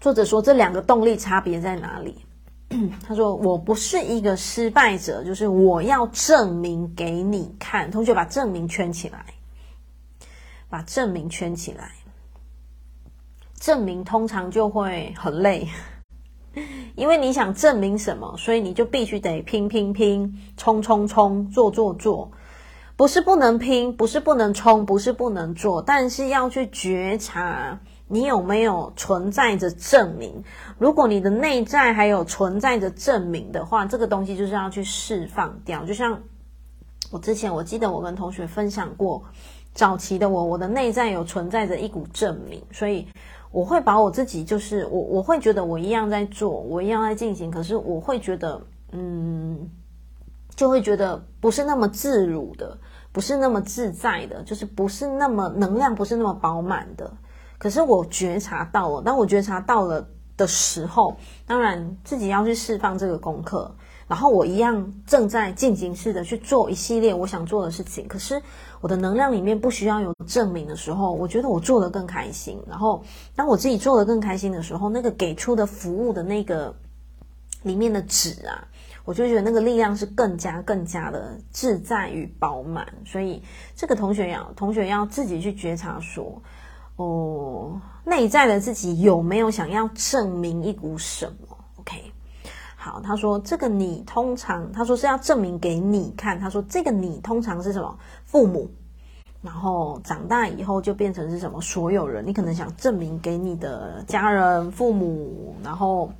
[0.00, 2.24] 作者说这两个动力差别在哪里？
[3.04, 9.26] 他说：“我不是一个失败者，就是我要证明给你看。”同学把证明圈起来，
[10.68, 11.90] 把证明圈起来。
[13.60, 15.68] 证明通常就会很累，
[16.96, 22.30] 因为你想证明什么，所以你就必须得拼拼拼，冲冲冲，做做做。
[22.96, 30.42] 不是不能拼，不是不能冲，不是不能做，但是要去觉察你有没有存在着证明。
[30.78, 35.84] 如果你的内在还有存在着证明的话，这个东西就是要去释放掉。
[35.84, 36.18] 就像
[37.10, 39.22] 我之前，我记得我跟同学分享过，
[39.74, 43.06] 早期的我，我的内在有存在着一股证明，所以。
[43.50, 48.60] 我会把我自己，就是我，我会觉得我一样在做，我一样在进行，可是我会觉得，
[48.92, 49.68] 嗯，
[50.54, 52.78] 就会觉得不是那么自如的，
[53.10, 57.10] 不是那么自在的，就是不是那么能量，不是那么饱满的。
[57.58, 63.74] 可是我觉察到了，当我觉察到了的时候，当然自己要去释放这个功课。
[64.06, 68.42] 然后我一样正在进行式的去做一系列我想做的事情，可是
[68.80, 72.58] 我的能量里面不需要有证明的时候，我觉得我做得更开心。
[72.66, 73.02] 然后
[73.36, 76.74] 当我自己做得更开心的时候，那个给出的服务的那个
[77.62, 78.66] 里面的纸啊，
[79.04, 82.86] 我就觉得那个力量是更加更加的自在与饱满。
[83.04, 83.42] 所以
[83.76, 86.40] 这个同学要同学要自己去觉察说，
[86.96, 92.12] 哦，内在的自己有没有想要证明一股什么？OK。
[92.82, 96.40] 好，他说这个你通常，他说是要证明给你看。
[96.40, 97.94] 他说这个你通常是什么？
[98.30, 98.70] 父母，
[99.42, 101.60] 然后长大以后就变成是什么？
[101.60, 102.24] 所有人。
[102.24, 106.12] 你可能想证明给你的家人、父母，然后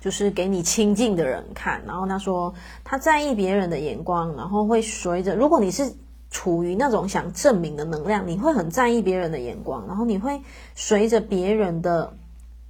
[0.00, 1.82] 就是给你亲近的人看。
[1.84, 2.54] 然后他说
[2.84, 5.92] 他在意别人的眼光，然后会随着，如果你是
[6.30, 10.40] 处于那种想证明的能量，你会很在意别人的眼光，然后你会
[10.76, 12.12] 随着别人的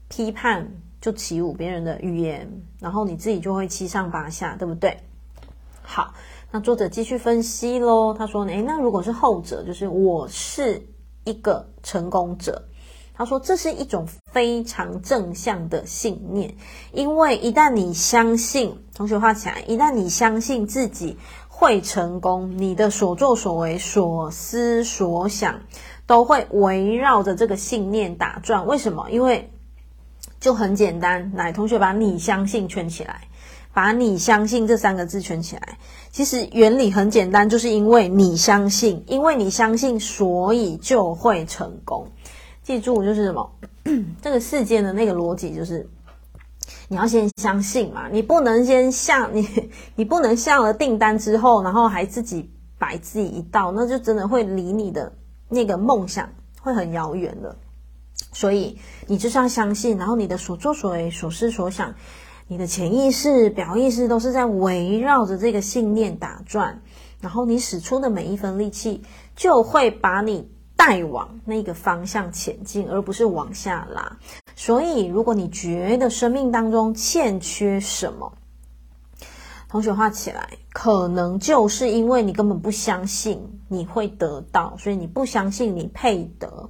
[0.09, 0.67] 批判。
[1.01, 4.97] 就起舞别人的语言，然后你自己就会七上八下，对不对？
[5.83, 6.15] 好，
[6.55, 8.15] 那作者继续分析喽。
[8.17, 10.81] 他说：“诶，那如果是后者，就是我是
[11.25, 12.63] 一个成功者。”
[13.13, 16.55] 他说：“这是一种非常正向的信念，
[16.93, 25.59] 因为一旦你相信，同学画起来，一旦你相信自己会成功，你的所作所为、所思所想
[26.07, 28.65] 都会围绕着这个信念打转。
[28.65, 29.11] 为什么？
[29.11, 29.51] 因为。”
[30.41, 33.29] 就很简单，来，同学把你相信圈起来，
[33.75, 35.79] 把你相信这三个字圈起来。
[36.11, 42.07] 其实原理很简单，就是因为你相信，因为你相信，所以就会成功。
[42.63, 43.59] 记住，就是什么？
[44.23, 45.87] 这个世界的那个逻辑就是，
[46.89, 49.47] 你要先相信嘛，你不能先下 你，
[49.97, 55.13] 你不能下了订单之后，然后还自己摆自己一道，那就真的会离你的
[55.49, 56.31] 那个梦想
[56.63, 57.55] 会很遥远的。
[58.33, 61.95] 所以你就是要相信，然后你的所作所为、所思所想，
[62.47, 66.83] 你的潜意识、表意识都是在围绕着这个信念打转，
[67.21, 69.03] 然后你使出的每一分力气
[69.35, 74.19] 就会把你带往那个方向前进，而不是往下拉。
[74.55, 78.33] 所以，如果你觉得生命当中欠缺什么，
[79.69, 86.69] 同学画起来，可能就是因为你根本不相信你会得到，所以你不相信你配得。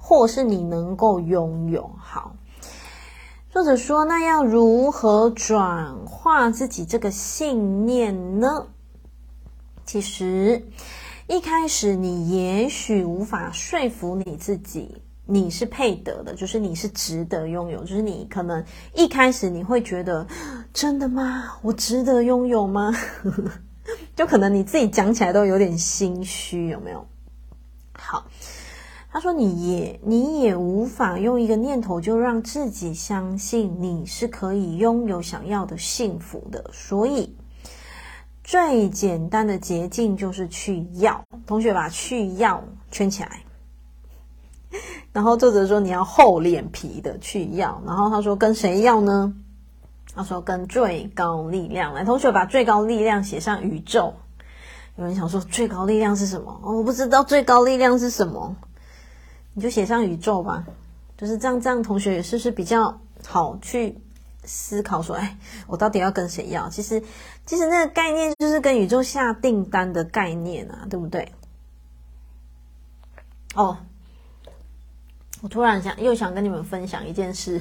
[0.00, 2.34] 或是你能够拥有好，
[3.58, 8.68] 作者说，那要如何转化自己这个信念呢？
[9.84, 10.64] 其实
[11.26, 20.24] 一开始你也许无法说服你自己，你是配得的，就是你是值得拥有，就是你可能一开始你会觉得，
[20.72, 21.58] 真的吗？
[21.62, 22.94] 我值得拥有吗？
[24.14, 27.04] 就可能你自己讲起来都有点心虚，有没有？
[27.98, 28.24] 好。
[29.10, 36.70] 他说：“你也，你也无法用一个念头就让自己相信你是可以拥有想要的幸福的。
[36.74, 37.34] 所以，
[38.44, 41.24] 最简单的捷径就是去要。
[41.46, 43.42] 同学把去要圈起来。
[45.10, 47.82] 然后作者说你要厚脸皮的去要。
[47.86, 49.34] 然后他说跟谁要呢？
[50.14, 51.94] 他说跟最高力量。
[51.94, 54.12] 来，同学把最高力量写上宇宙。
[54.96, 56.60] 有人想说最高力量是什么？
[56.62, 58.54] 哦，我不知道最高力量是什么。”
[59.58, 60.64] 你就写上宇宙吧，
[61.16, 63.98] 就是这样，这样同学也是是比较好去
[64.44, 66.68] 思考说，哎，我到底要跟谁要？
[66.68, 67.02] 其实，
[67.44, 71.32] 其实那个概念就是跟宇宙下订单的概念啊，对不对？
[73.56, 73.76] 哦，
[75.42, 77.60] 我突然想又想跟你们分享一件事，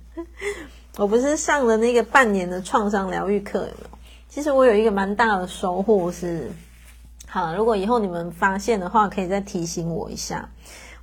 [0.98, 3.98] 我不是上了那个半年的创伤疗愈课有没有？
[4.28, 6.50] 其实我有一个蛮大的收获是，
[7.26, 10.50] 好了，如果以后你们发现的话，可以再提醒我一下，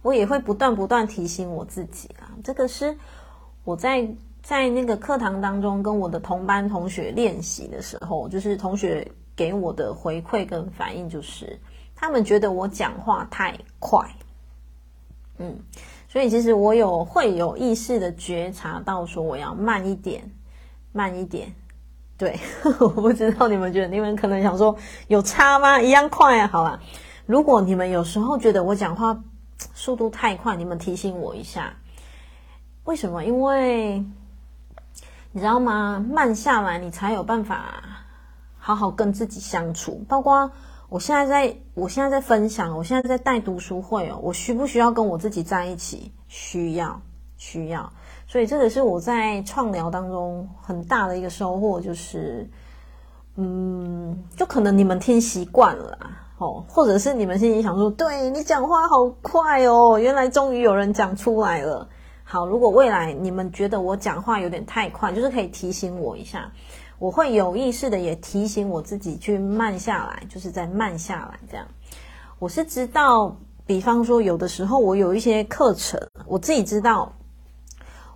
[0.04, 2.96] 我也会不断不断提醒我自己啊，这个是
[3.63, 4.08] 我在。
[4.44, 11.58] 在那个课堂当中，跟我的同班同学练习的时候，就是同学给我的回馈跟反应，就是
[11.96, 14.06] 他们觉得我讲话太快，
[15.38, 15.58] 嗯，
[16.10, 20.30] 所以其实我有会有意识的觉察到，说我要慢一点，
[20.92, 21.48] 慢一点。
[22.18, 22.38] 对，
[22.82, 24.76] 我不知道你们觉得，你们可能想说
[25.08, 25.80] 有差吗？
[25.82, 26.78] 一样快啊，好啦，
[27.26, 29.18] 如果你们有时候觉得我讲话
[29.73, 31.73] 速度太快，你们提醒我一下，
[32.84, 33.23] 为什么？
[33.23, 34.04] 因为。
[35.36, 36.06] 你知道吗？
[36.12, 37.84] 慢下来，你才有办法
[38.60, 40.06] 好好跟自己相处。
[40.08, 40.52] 包括
[40.89, 44.19] 我现在在，我现在在分享，我现在在带读书会哦。
[44.21, 46.12] 我需不需要跟我自己在一起？
[46.28, 47.02] 需要，
[47.36, 47.91] 需要。
[48.28, 52.47] 所以这个是我在创疗当中很大的一个收获，就是，
[53.36, 55.97] 嗯，就可能你们听习惯了
[56.68, 61.88] 或者是你们心里想说，对，你讲话好快哦，原来终于有人讲出来了。
[62.24, 66.52] 好，如果未来你们觉得我讲话有点太快，就是可以提醒我一下，
[66.98, 71.66] 我会有意识的也提醒我自己去慢下来，就是再慢下来这样。
[72.40, 77.14] 我是知道，比方说有的时候我有一些课程，我自己知道，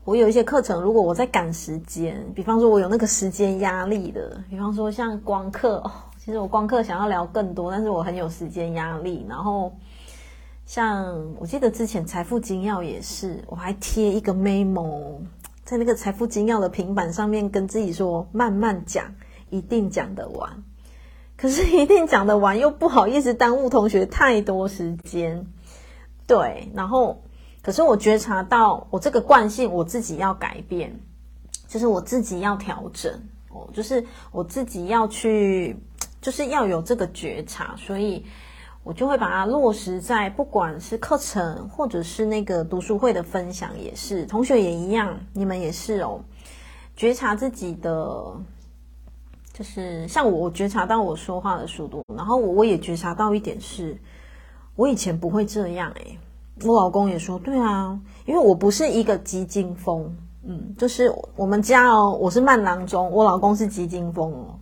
[0.03, 5.83] 我有一些课程，如果我在赶时间，比方说我有那个时间压力的，比方说像光课，
[6.27, 9.71] 其实我光课想要聊更多，但是我很有时间压力，然后。
[10.65, 15.21] 像我记得之前财富精要也是，我还贴一个 memo
[15.63, 19.15] 在那个财富精要的平板上面，跟自己说慢慢讲，
[19.49, 20.65] 一定讲得完。
[21.37, 25.47] 可是一定讲得完，又不好意思耽误同学太多时间。
[26.27, 27.23] 对，然后
[27.61, 30.99] 可是我觉察到我这个惯性，我自己要改变，
[31.69, 33.13] 就是我自己要调整
[33.47, 35.77] 哦，就是我自己要去，
[36.27, 38.25] 就是要有这个觉察，所以。
[38.83, 46.21] 我就会把它落实在，不管是课程或者是那个读书会的分享，也是同学也一样，你们也是哦。
[46.95, 48.33] 觉察自己的，
[49.51, 53.97] 就是像我，我觉察到我说话的速度，然后我我也觉察到一点是，
[54.77, 56.17] 我以前不会这样诶。
[56.63, 64.57] 我老公也说，对啊，因为我不是一个急惊风，嗯，就是我们家哦，我是慢郎中，我老公是急惊风哦。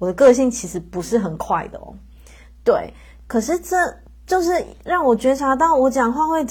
[0.00, 1.94] 我的个性其实不是很快的哦，
[2.64, 2.92] 对。
[3.28, 3.76] 可是这
[4.26, 4.50] 就是
[4.82, 6.44] 让我觉察到，我讲话会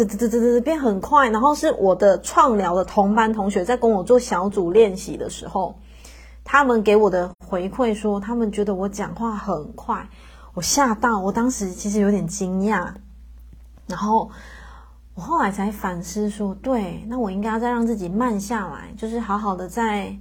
[0.62, 5.76] 变很快，然后是我的创疗的同班同学在跟我做小组练习的时候，
[6.46, 10.08] 他们给我的回馈说，他们觉得我讲话很快，
[10.54, 12.94] 我吓到，我当时其实有点惊讶，
[13.88, 14.30] 然后
[15.16, 20.18] 我后来才反思说，对，那我应该要再让自己慢下来，就是好好的再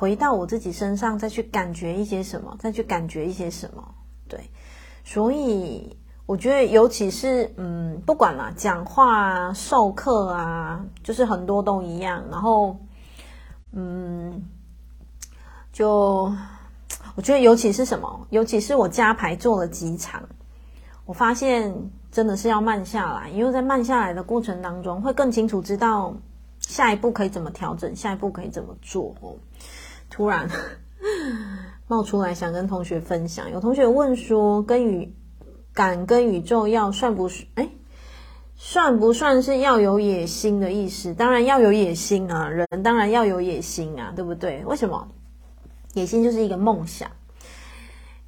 [0.00, 3.86] 回到我自己身上，再去感觉一些什么，再去感觉一些什么，
[4.26, 4.40] 对。
[5.04, 12.24] 所以我觉得，尤其是嗯，不管啦，讲话啊、授课啊，就是很多都一样。
[12.30, 12.78] 然后，
[13.72, 14.42] 嗯，
[15.70, 16.32] 就
[17.14, 18.26] 我觉得，尤其是什么？
[18.30, 20.26] 尤其是我加牌做了几场，
[21.04, 21.74] 我发现
[22.10, 26.14] 真的是要慢下来，因为在慢下来的过程当中，会更清楚知道
[26.58, 29.14] 下一步可以怎么调整，下一步可以怎么做。
[29.20, 29.36] 哦，
[30.10, 30.50] 突然。
[31.88, 35.12] 冒出来想跟同学分享，有同学问说，跟宇
[35.72, 37.48] 敢跟宇宙要算不算？
[37.56, 37.68] 哎，
[38.54, 41.14] 算不算是要有野心的意思？
[41.14, 44.64] 当然要有野心啊，人当然要有野心啊，对不对？
[44.66, 45.08] 为什么？
[45.94, 47.10] 野心就是一个梦想。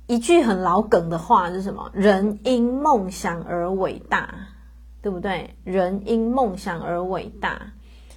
[0.09, 1.88] 一句很老梗的话是什么？
[1.95, 4.35] 人因梦想而伟大，
[5.03, 5.55] 对不对？
[5.62, 7.75] 人因梦想而伟大。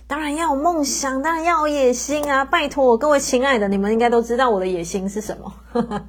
[0.08, 2.46] 当然要有梦想，当然要有野心啊！
[2.46, 5.52] 拜托各位亲爱的，你们应该都知道我的野心是什么，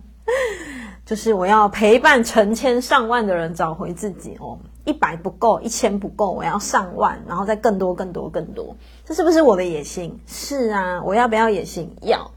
[1.06, 4.58] 就是我要陪伴成千上万的人找回自己哦。
[4.84, 8.76] 一百不够，一千不够，我要上万，然后再更多、更多、更多。
[9.04, 10.20] 这是不是我的野心？
[10.26, 11.96] 是啊，我要不要野心？
[12.02, 12.30] 要，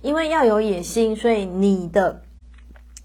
[0.00, 2.22] 因为要有野心，所以你的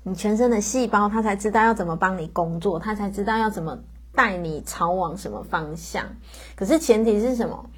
[0.03, 3.77] 你全身的细胞，它才知道要怎么帮你工作，它才知道要怎么
[4.15, 6.05] 带你朝往什么方向。
[6.55, 7.69] 可是前提是什么？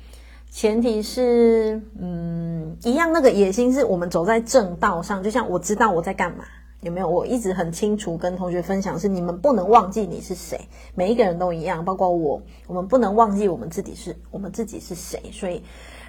[0.49, 6.43] 前提是，嗯，一样，那个野心是我们走在正道上，就像我知道我在干嘛，
[6.81, 7.07] 有没有？
[7.07, 10.59] 我一直很清楚跟同学分享，是你们不能忘记你是谁，
[10.95, 15.21] 每一个人都一样，包括我，我们不能忘记我们自己是我们自己是谁。
[15.31, 15.61] 所以，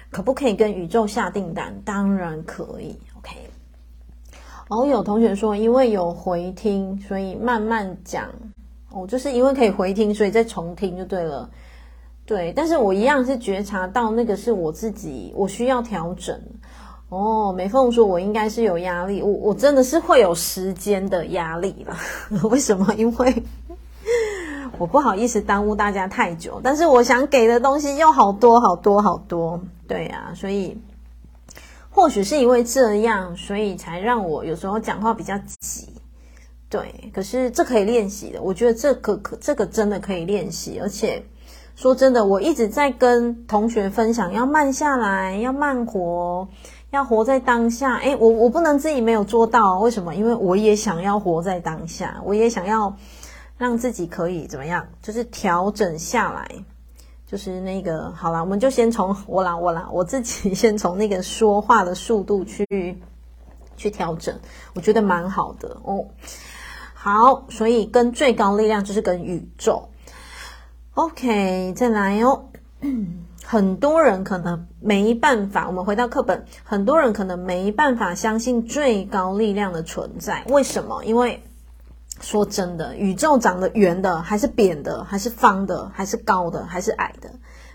[0.09, 1.79] 可不可以跟宇宙下订单？
[1.85, 2.97] 当然可以。
[3.19, 3.37] OK。
[4.69, 8.27] 然后有同学说，因为有回听，所以慢慢讲。
[8.89, 11.49] 哦，就是因为可以回听，所以再重听就对了。
[12.31, 16.41] 对，但是我一样是觉察到那个是我自己，我需要调整。
[17.09, 21.97] 哦，美凤说，我应该是有压力，我我真的是会有时间的压力了。
[22.47, 22.93] 为什么？
[22.95, 23.43] 因为
[24.79, 29.59] 我不好意思耽误大家太久，但是我想给的东西又好多好多好多。
[29.85, 30.79] 对啊，所以
[31.89, 35.89] 或许是因为这样，所以才让我有时候讲话比较急。
[36.69, 41.21] 对，可是这可以练习的，我觉得这个可这个真的可以练习，而且。
[41.81, 46.47] 说真的，我一直在跟同学分享，要慢下来，要慢活，
[46.91, 47.95] 要活在当下。
[47.95, 50.13] 诶，我我不能自己没有做到，为什么？
[50.13, 52.95] 因为我也想要活在当下，我也想要
[53.57, 56.47] 让自己可以怎么样，就是调整下来，
[57.25, 62.95] 就是那个好啦，我们就先从我啦，我啦，我自己 先从那个说话的速度去
[63.75, 64.39] 去调整，
[64.75, 66.05] 我觉得蛮好的哦。
[66.93, 69.87] 好，所以跟最高力量就是跟宇宙。
[71.01, 72.45] OK，再来哦。
[73.43, 80.43] 很多人可能没办法，我们回到课本，很多人可能没办法相信最高力量的存在。
[80.49, 81.03] 为什么？
[81.03, 81.41] 因为
[82.21, 87.31] 说真的，宇宙长得圆的，还是扁的，还是方的，还是高的，还是矮的，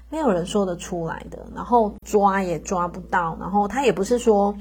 [0.08, 1.44] 没有人说得出来的。
[1.52, 4.54] 然后抓也抓不到，然后它也不是说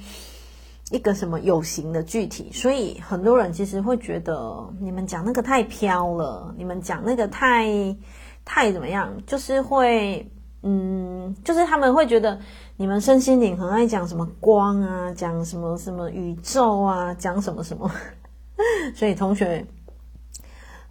[0.90, 2.50] 一个什么有形的具体。
[2.52, 7.96] 所以很多人其实会觉得，你们讲那个太飘了，你们讲那个太。
[8.46, 9.12] 太怎么样？
[9.26, 10.30] 就是会，
[10.62, 12.40] 嗯，就是他们会觉得
[12.78, 17.90] 你们身心灵很爱讲什么光啊，讲什么什么宇宙啊，讲什么什么。
[18.96, 19.66] 所以同学，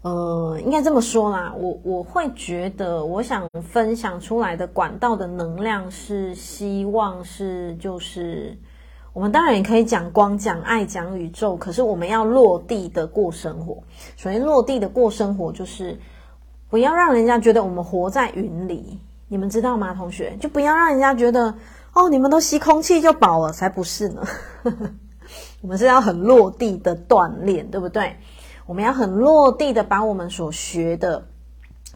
[0.02, 8.58] 呃，应该这么说啦，我我会觉得，我想分享出来的管道的能量是希望是就是，
[9.12, 13.80] 我们当然也可以讲光、讲爱、讲宇宙，可是我们要落地的过生活。
[14.16, 15.96] 所以落地的过生活就是。
[16.74, 18.98] 不要让人家觉得我们活在云里，
[19.28, 20.36] 你们知道吗，同学？
[20.40, 21.54] 就不要让人家觉得
[21.92, 24.26] 哦，你们都吸空气就饱了，才不是呢。
[25.62, 28.16] 我们是要很落地的锻炼，对不对？
[28.66, 31.24] 我们要很落地的把我们所学的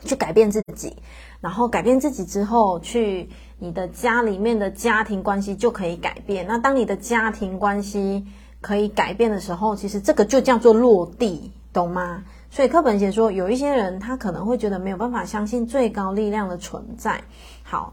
[0.04, 0.96] 去改变自己，
[1.40, 6.46] 然后改变自己之后，去你的家里面的家庭关系就可以改变。
[6.46, 8.24] 那当你的家庭关系
[8.60, 12.22] 可以改变的时候，其实这个就叫做落地，懂吗？
[12.50, 17.22] 所以课本写说，有一些人他可能会觉得没有办法相信最高力量的存在。
[17.62, 17.92] 好，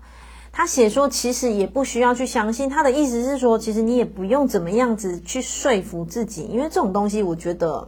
[0.52, 2.70] 他写说其实也不需要去相信。
[2.70, 7.88] 他的意思是说，其实你也不用怎么样子去说服自己，因为这种东西，我觉得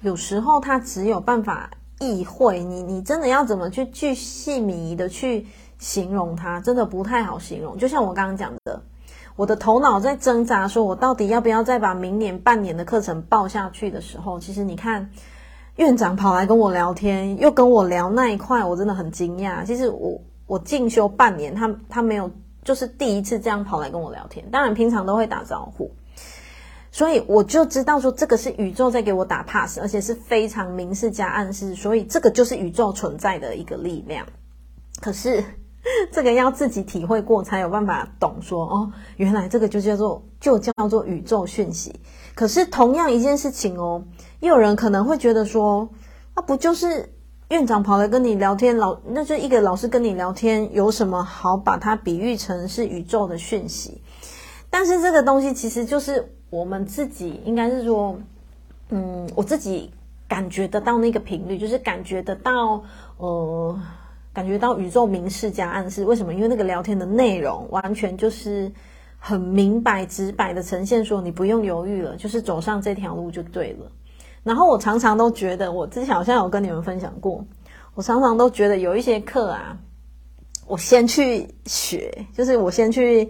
[0.00, 1.70] 有时候他只有办法
[2.00, 2.62] 意会。
[2.62, 5.46] 你你真的要怎么去巨细迷的去
[5.78, 7.78] 形容它，真的不太好形容。
[7.78, 8.82] 就像我刚刚讲的，
[9.38, 15.08] 我的头脑在挣扎，说我到底要不要再把明年半年的课程报下去的时候，其实你看。
[15.76, 19.64] 院长跑来跟我聊天，又跟我聊那一块，我真的很惊讶。
[19.64, 22.28] 其实我我进修半年，他他没有，
[22.64, 24.44] 就是第一次这样跑来跟我聊天。
[24.50, 25.92] 当然平常都会打招呼，
[26.90, 34.26] 所以我就知道说这个是宇宙在给我打 pass，而且是非常明示加暗示，所以这个就是宇宙存在的一个力量。
[35.00, 35.44] 可是
[36.12, 41.94] 这个要自己体会过才有办法懂说哦，原来这个就叫做就叫做宇宙讯息。
[42.34, 44.02] 可是同样一件事情哦。
[44.40, 45.88] 也有人可能会觉得说，
[46.36, 47.12] 那、不就是
[47.48, 54.00] 院长跑来跟你聊天，老那就一个老师跟你聊天，有什么好把它比喻成是宇宙的讯息？
[54.70, 58.16] 但是这个东西其实就是我们自己，应该是说，
[58.90, 59.90] 嗯，我自己
[60.28, 62.80] 感觉得到那个频率，就是感觉得到，
[63.16, 63.76] 呃，
[64.38, 66.04] 感觉到宇宙明示加暗示。
[66.04, 66.32] 为什么？
[66.32, 68.70] 因为那个聊天的内容完全就是
[69.18, 73.90] 很明白直白的呈现，说你不用犹豫了，就是走上这条路就对了。
[74.44, 77.44] 然后我常常都觉得，我之前好像有跟你们分享过，
[77.96, 79.76] 我常常都觉得有一些课啊，
[80.68, 83.28] 我先去学，就是我先去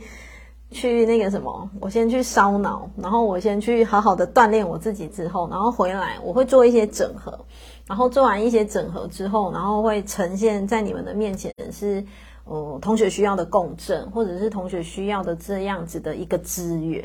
[0.71, 7.47] 去那个什么，我先去烧脑，然后我先去好好的锻炼我自己之后，然后回来我会做一些整合，
[7.89, 12.05] 然后做完一些整合之后，然后会呈现在你们的面前是，
[12.45, 17.03] 呃，同学需要的共振，或者是同学需要的这样子的一个资源。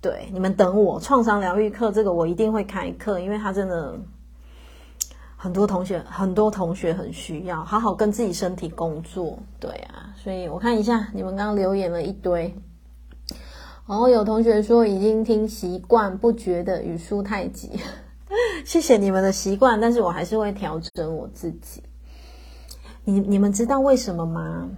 [0.00, 3.98] 对，你们等我创伤疗愈课，这个我一定会开课，因为他真的
[5.36, 9.38] 很多同学，很多同学很需要好好跟自己身体工作。
[9.60, 12.54] 对啊，所以我看一下你们刚刚留言了一堆，
[13.86, 17.72] 然后有同学说已经听习惯，不觉得语速太急，
[18.64, 21.82] 谢谢你们的习惯，但是我还是会调整我自己。
[23.04, 24.68] 你你们知道为什么吗？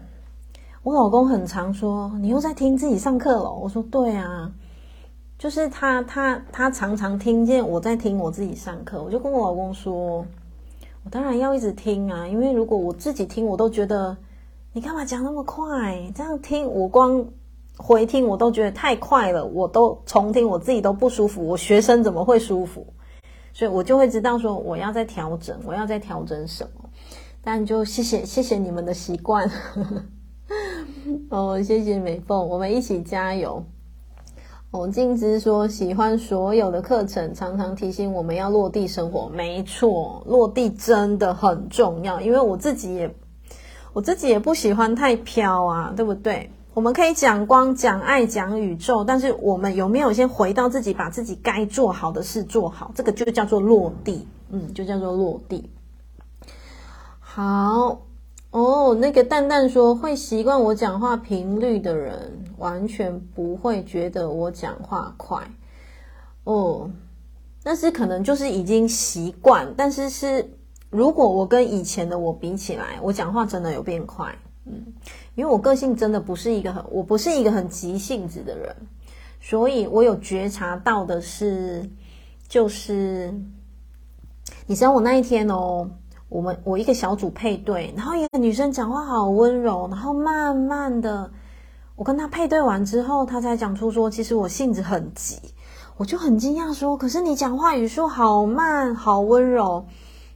[0.83, 4.53] 我老公很常说：“你又在听自己上课了。”我说：“对啊，
[5.39, 10.25] 就是他他他常常听见我在听我自己上课。”我就跟我老公说
[11.05, 14.17] ：“我当然要一直听啊，因为如果我自己听，我都觉得
[14.73, 16.11] 你干嘛讲那么快？
[16.15, 17.27] 这样听我光
[17.77, 22.87] 回听我都觉得太快了，我都重听我自己都不舒服，我学生怎么会舒服？
[23.53, 26.91] 所以我就会知道说我要再调整，我要再调整什么。
[27.43, 29.51] 但就谢谢谢谢你们的习惯。
[31.31, 33.65] ”哦，谢谢美凤，我们一起加油。
[34.71, 39.29] 哦，静之说喜欢所有的课程，常常提醒我们要落地生活。
[39.31, 43.15] 没错，落地真的很重要，因为我自己也，
[43.95, 46.51] 我自己也不喜欢太飘啊，对不对？
[46.79, 52.93] 我们可以讲光、讲爱、讲宇宙，但是我们有没有先回到自己，把自己该做好的事做好？
[52.95, 55.69] 这个就叫做落地，嗯，就叫做落地。
[57.19, 58.03] 好。
[58.53, 65.51] 哦，那个蛋蛋说会习惯我讲话频率的人，完全不会觉得我讲话快。
[66.45, 66.89] 哦，
[67.65, 70.49] 那是可能就是已经习惯，但是是
[70.91, 74.33] 如果我跟以前的我比起来，我讲话真的有变快。
[74.65, 74.85] 嗯，
[75.39, 78.75] 因为我个性真的不是一个很，我不是一个很急性子的人，
[79.41, 81.89] 所以我有觉察到的是，
[82.49, 83.33] 就是
[84.67, 85.89] 你知道我那一天哦。
[86.29, 91.31] 我们我一个小组配对，然后一个女生讲话好温柔，然后慢慢的，
[91.97, 95.39] 我跟她配对完之后，她才讲出说，其实我性子很急，
[95.97, 99.87] 我就很惊讶说，可是你讲话语速好慢，好温柔。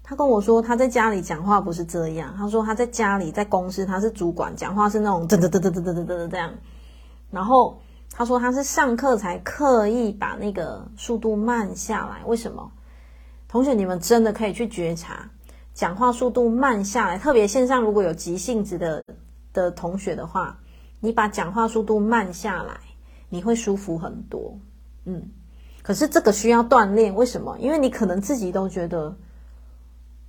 [0.02, 6.52] 他跟我说他在家里讲话不是这样，他说他在家里在公司他是主管，讲话是那种噔噔噔噔噔噔噔噔这样。
[7.30, 7.80] 然后
[8.10, 12.70] 他说他是上课才刻意把那个速度慢下来，为什么？
[13.48, 15.30] 同学，你们真的可以去觉察，
[15.72, 19.04] 讲话速度慢下来，特别线上如果有急性子的
[19.52, 20.58] 的同学的话，
[21.00, 22.80] 你把讲话速度慢下来，
[23.28, 24.58] 你会舒服很多。
[25.04, 25.22] 嗯，
[25.82, 27.58] 可是这个需要锻炼，为什么？
[27.58, 29.14] 因为你可能自己都觉得，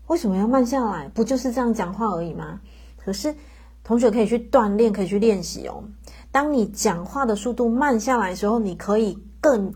[0.07, 1.07] 为什么要慢下来？
[1.09, 2.59] 不就是这样讲话而已吗？
[2.97, 3.35] 可是
[3.83, 5.83] 同学可以去锻炼，可以去练习哦。
[6.31, 9.73] 当你讲话的速度慢下来的时候，你可以更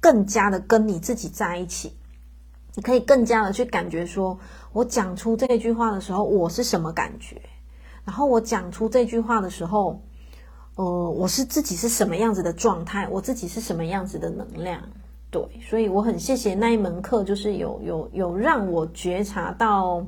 [0.00, 1.92] 更加的跟你自己在一起。
[2.74, 4.38] 你可以更加的去感觉说，
[4.72, 7.40] 我讲出这句话的时候，我是什么感觉？
[8.04, 10.00] 然后我讲出这句话的时候，
[10.76, 13.08] 呃，我是自己是什么样子的状态？
[13.08, 14.80] 我自己是什么样子的能量？
[15.30, 20.04] 对，所以我很谢谢那一门课，就是有有有让我觉察到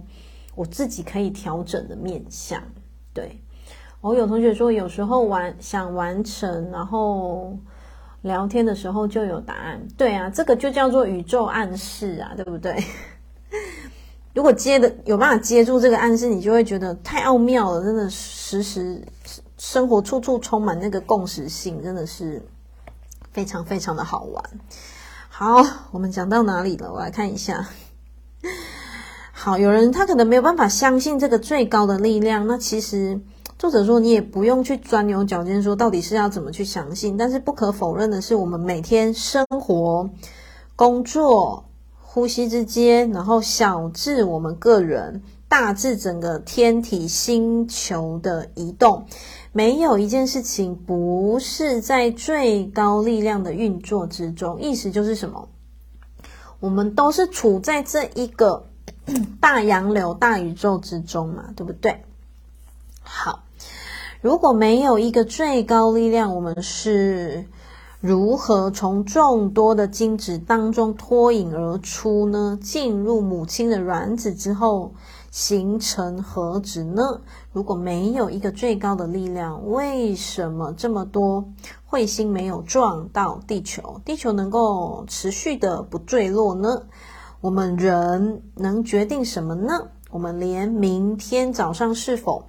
[0.55, 2.63] 我自己可以调整的面向。
[3.13, 3.41] 对，
[4.01, 7.57] 我有同学说，有时候完想完成，然后。
[8.23, 12.77] 聊天的时候就有答案，对啊，这个就叫做宇宙暗示啊，对不对？
[14.35, 19.03] 如果接的有办法接住这个暗示，你就会觉得太奥妙了，真的时时
[19.57, 22.43] 生活处处充满那个共识性，真的是
[23.33, 24.45] 非常非常的好玩。
[25.43, 26.93] 好，我们讲到哪里了？
[26.93, 27.67] 我来看一下。
[29.33, 33.19] 好，有人他可能没有办法相信这个最高的力量，那其实。
[33.59, 37.17] 作者说：“你也不用去钻牛角尖，说到底是要怎么去相信。
[37.17, 40.11] 但是不可否认的是，我们每天生活、
[40.77, 41.65] 工作、
[41.99, 49.07] 呼吸之间，然后小至我们个人，大至整个天体星球的移动，
[49.53, 54.61] 没有一件事情不是在最高力量的运作之中。
[54.61, 55.49] 意思就是什么？
[56.61, 58.67] 我们都是处在这一个
[59.41, 62.05] 大洋流、大宇宙之中嘛，对不对？
[63.03, 63.45] 好。”
[64.23, 67.47] 如果没有一个最高力量，我们是
[68.01, 72.59] 如何从众多的精子当中脱颖而出呢？
[72.63, 74.93] 进入母亲的卵子之后，
[75.31, 77.21] 形成何止呢？
[77.53, 81.49] 如果没有一个最高的力量，为什么这么多
[81.89, 84.01] 彗星没有撞到地球？
[84.05, 86.83] 地球能够持续的不坠落呢？
[87.41, 89.89] 我们人能决定什么呢？
[90.11, 92.47] 我们连明天早上是否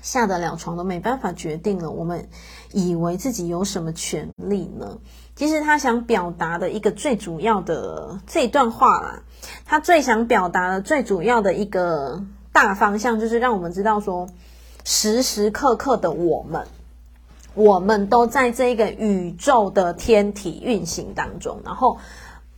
[0.00, 2.28] 下得了床都没办法决定了，我们
[2.72, 4.98] 以为自己有什么权利呢？
[5.36, 9.22] 其实他想表达的一个最主要的这段话啦，
[9.66, 14.26] 他最想表达的最主要的一个大方向，就是让我们知道说，
[14.84, 16.66] 时时刻刻的我们，
[17.52, 21.98] 我们都在这个宇宙的天体运行当中，然后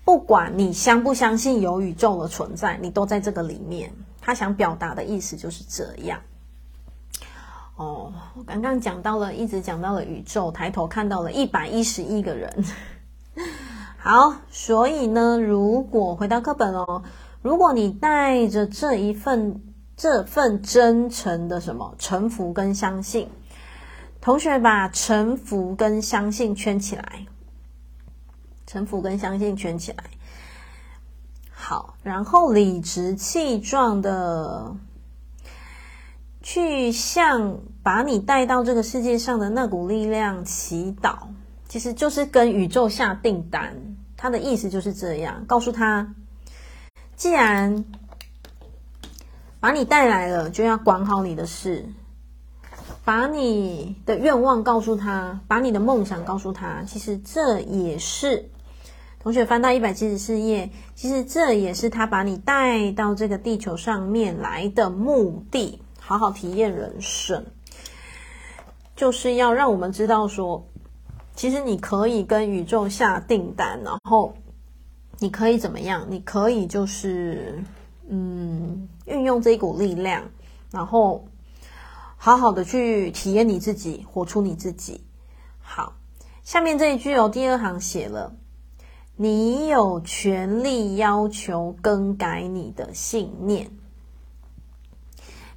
[0.04, 3.92] 不管你相不相信有宇宙的存在，你都在这个里面。
[4.20, 6.20] 他想表达的意思就是这样。
[7.78, 12.52] 哦，我刚刚讲到了，一直讲到了宇宙，抬头看到了一百一十亿个人。
[13.96, 17.04] 好，所以呢，如果回到课本哦，
[17.40, 19.62] 如果你带着这一份
[19.96, 23.28] 这份真诚的什么臣服跟相信，
[24.20, 27.26] 同学把臣服跟相信圈起来，
[28.66, 30.02] 臣服跟相信圈起来。
[31.52, 34.74] 好，然后理直气壮的
[36.50, 41.14] 去向把你带到这个世界上的那股力量祈祷，
[41.68, 43.76] 其实就是跟宇宙下订单。
[44.16, 46.14] 他的意思就是这样，告诉他，
[47.16, 47.84] 既然
[49.60, 51.84] 把你带来了，就要管好你的事，
[53.04, 58.48] 把你的愿望告诉他，把你的梦想告诉他，其实这也是。
[59.20, 67.44] 同学翻到一百七十四页，其实这也是他把你带到这个地球上面来的目的，好好体验人生，
[68.96, 70.66] 就是要让我们知道说，
[71.36, 74.32] 其实你可以跟宇宙下订单，然后
[75.18, 76.06] 你可以怎么样？
[76.08, 77.62] 你可以就是
[78.08, 80.22] 嗯，运用这一股力量，
[80.70, 81.22] 然后
[82.16, 85.02] 好好的去体验你自己，活出你自己。
[85.60, 85.92] 好，
[86.42, 88.34] 下面这一句哦，第二行写了。
[89.14, 93.70] 你有权利要求更改你的信念，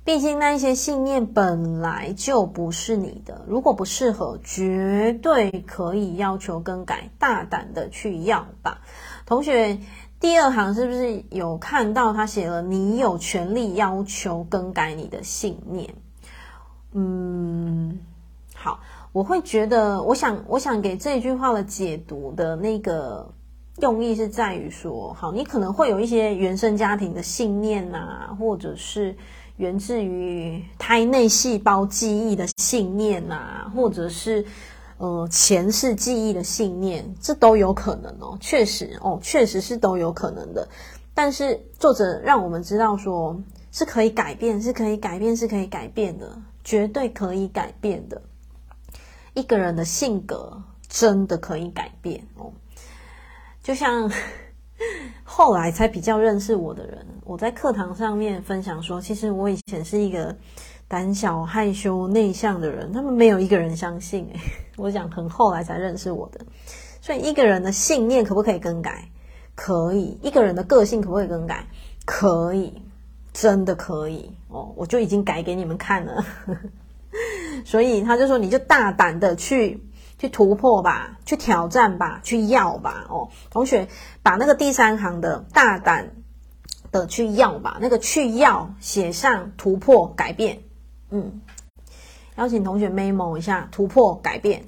[0.03, 8.81] 毕竟那一些信念本来就不是你的，如果不适合，绝对可以要求更改，大胆的去要吧。
[9.25, 9.79] 同学，
[10.19, 12.61] 第二行是不是有看到他写了？
[12.63, 15.93] 你有权利要求更改你的信念。
[16.93, 17.99] 嗯，
[18.55, 18.79] 好，
[19.11, 23.33] 我会觉得，我想，我想给这句话的解读的那个。
[23.77, 29.15] 用意是在于说，好，你可能会有一些原生家庭的信念、啊，或者是
[29.61, 34.43] 源自于胎内细胞记忆的信念、啊，或者是
[34.97, 38.35] 呃前世记忆的信念，这都有可能哦。
[38.41, 40.67] 确实哦，确实是都有可能的。
[41.13, 43.39] 但是作者让我们知道说，
[43.71, 48.19] 是可以改变，是可以改变，是可以改变的，绝对可以改变的。
[49.35, 52.51] 一个人的性格真的可以改变哦。
[53.61, 54.11] 就像
[55.23, 60.35] 后来才比较认识我的人，我在课堂上面分享说，其实我以前是一个
[60.87, 64.27] 胆小、害羞、内向的人，他们没有一个人相信。
[64.33, 64.39] 诶，
[64.77, 66.41] 我讲很后来才认识我的，
[67.01, 69.07] 所以一个人的信念可不可以更改？
[69.55, 70.17] 可以。
[70.21, 71.65] 一个人的个性可不可以更改？
[72.05, 72.73] 可以，
[73.31, 74.73] 真的可以哦！
[74.75, 76.25] 我就已经改给你们看了。
[77.63, 79.79] 所以他就说，你就大胆的去。
[80.21, 83.87] 去突破吧，去挑战吧，去要吧哦，同学
[84.21, 86.11] 把那个第三行的大胆
[86.91, 90.59] 的去要吧，那个去要写上突破改变，
[91.09, 91.41] 嗯，
[92.35, 94.63] 邀请同学 memo 一下突破改变。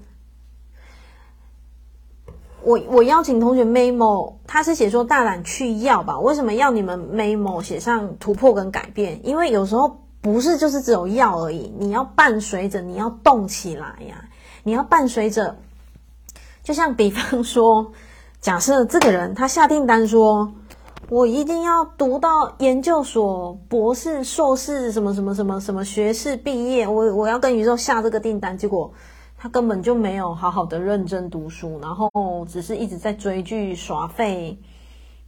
[2.63, 9.19] 我我邀请同学 memo，他是写说大胆去要吧，为什么要你们 memo 写上突破跟改变？
[9.23, 14.27] 因为有时候不是就是只有要而已，你要伴随着你要动起来呀。
[14.63, 15.57] 你要伴随着，
[16.63, 17.91] 就像比方说，
[18.39, 20.53] 假设这个人他下订单说，
[21.09, 28.89] 我一定要读到研究所、博士、硕士，什么什么什么什么学士毕业，我我要跟宇宙下这个订单，结果
[29.37, 32.09] 他根本就没有好好的认真读书，然后
[32.47, 34.57] 只是一直在追剧耍废，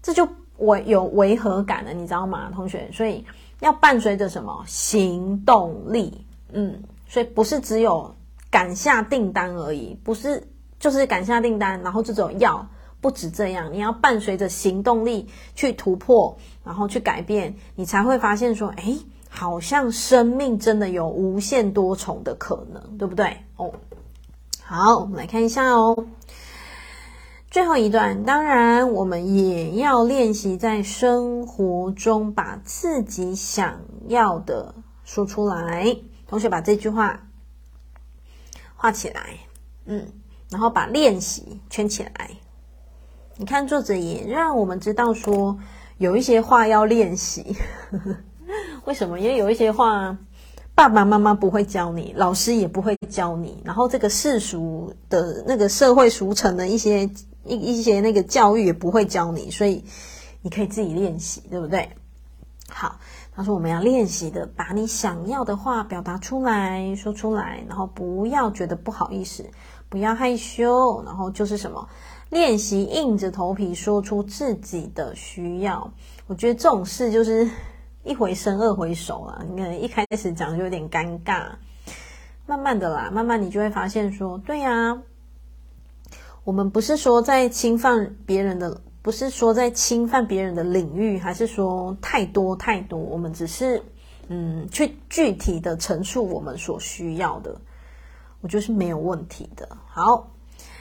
[0.01, 0.25] 这就
[0.59, 2.89] 违有违和感了，你知道吗，同学？
[2.93, 3.25] 所以
[3.59, 6.25] 要伴随着什么行动力？
[6.53, 8.14] 嗯，所以不是只有。
[8.55, 10.47] 敢下订单而已，不是
[10.79, 12.65] 就是敢下订单，然后这种要
[13.01, 18.97] 不止这样，你要伴随着行动力去突破，然后去改变，你才会发现说，诶，
[19.27, 23.39] 好像生命真的有无限多重的可能，对不对？
[23.57, 23.73] 哦，
[24.63, 26.05] 好，我们来看一下哦，
[27.51, 35.97] 最后一段，当然我们也要练习在生活中把自己想要的说出来。
[36.25, 37.19] 同学把这句话。
[38.75, 39.37] 画起来，
[39.85, 40.05] 嗯，
[40.49, 42.29] 然后把练习圈起来。
[43.37, 45.57] 你看，作者也让我们知道说，
[45.97, 47.55] 有一些话要练习。
[48.85, 49.19] 为什么？
[49.19, 50.17] 因为有一些话，
[50.75, 57.09] 爸爸妈妈不会教你，老师也不会教你，然后这个世俗的那个社会俗成的一些
[57.43, 59.83] 一一些那个教育也不会教你，所以
[60.41, 61.89] 你可以自己练习，对不对？
[62.69, 62.99] 好。
[63.35, 69.45] 他说：“我们要练习的，把你想要的话表达出来，说出来，然后不要觉得不好意思，
[69.89, 71.85] 不要害羞，然后就是什么，
[72.29, 75.91] 练习硬着头皮说出自己的需要。
[76.27, 77.45] 我觉得这种事就是
[78.05, 81.47] 一回生二回熟啊，你看一开始讲就有点尴尬，
[82.45, 84.97] 慢慢的啦，慢慢你就会发现说，对呀，
[86.45, 92.97] 我们不是说在侵犯别人的。”不是说在侵犯别人的领域，还是说太多太多？
[92.97, 93.79] 我们只是
[94.29, 97.55] 嗯，去具体的陈述我们所需要的。
[98.41, 99.77] 我觉得是没有问题的。
[99.85, 100.31] 好。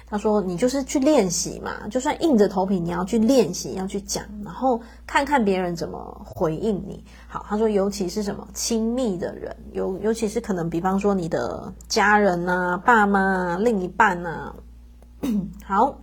[0.07, 14.55] 他说：“你就是去练习嘛，就算硬着头皮，你要去练习，要去讲，然后看看别人怎么回应你。”好，他说：“尤其是什么亲密的人，尤尤其是可能，比方说你的家人啊、爸妈啊、另一半啊。
[15.65, 15.99] 好，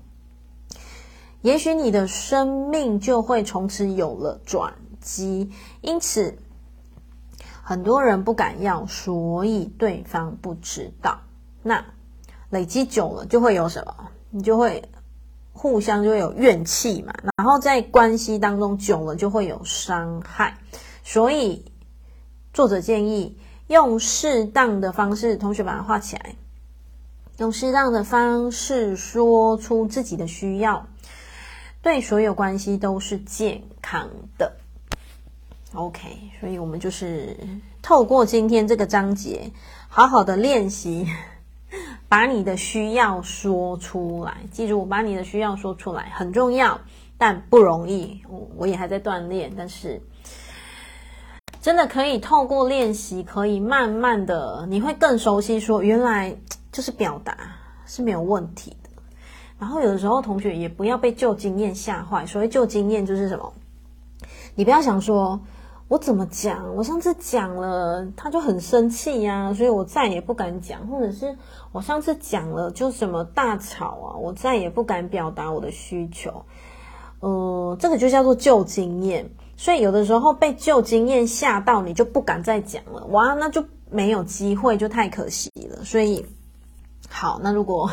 [1.41, 5.51] 也许你的生命就会从此有了转机。
[5.81, 6.37] 因此，
[7.63, 11.19] 很多人不敢要，所以对方不知道。
[11.63, 11.83] 那。”
[12.51, 13.95] 累积久了就会有什么？
[14.29, 14.83] 你就会
[15.53, 20.57] 互相就会有怨气嘛，然后在关系当中久了就会有伤害。
[21.01, 21.63] 所以
[22.51, 23.37] 作者建议
[23.67, 26.35] 用适当的方式，同学把它画起来，
[27.37, 30.85] 用适当的方式说出自己的需要，
[31.81, 34.51] 对所有关系都是健康的。
[35.73, 36.09] OK，
[36.39, 37.35] 所以我们就是
[37.81, 39.51] 透过今天这个章节，
[39.87, 41.07] 好好的练习。
[42.09, 46.77] 把你的需要说出来，记住，我把你的需要说出来很重要，
[47.17, 48.21] 但不容易。
[48.27, 50.01] 我我也还在锻炼，但是
[51.61, 55.61] 真的可以透过练习，可以慢慢的，你会更熟悉。
[55.61, 56.35] 说原来
[56.73, 57.37] 就是表达
[57.85, 58.75] 是没有问题。
[59.61, 62.25] 然后有的时候同学也不要被旧经验吓坏。
[62.25, 63.53] 所谓旧经验就是什么？
[64.55, 65.39] 你不要想说。
[65.87, 66.73] 我怎么讲？
[66.77, 70.87] 我上次讲了，他就很生气呀，所以我再也不敢讲。
[70.87, 71.35] 或者是
[71.73, 76.45] 我上次讲了，就什么大吵啊，我再也不敢表达我的需求。
[77.19, 79.29] 呃，这个就叫做旧经验。
[79.57, 83.05] 所以有的时候被旧经验吓到，你就不敢再讲了。
[83.07, 85.83] 哇，那就没有机会，就太可惜了。
[85.83, 86.25] 所以，
[87.09, 87.91] 好，那如果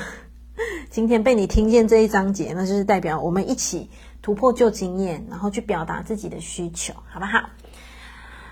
[0.91, 3.91] 今天被你听见这一章节，那就是代表我们一起
[4.23, 7.51] 突破旧经验，然后去表达自己的需求，好不好？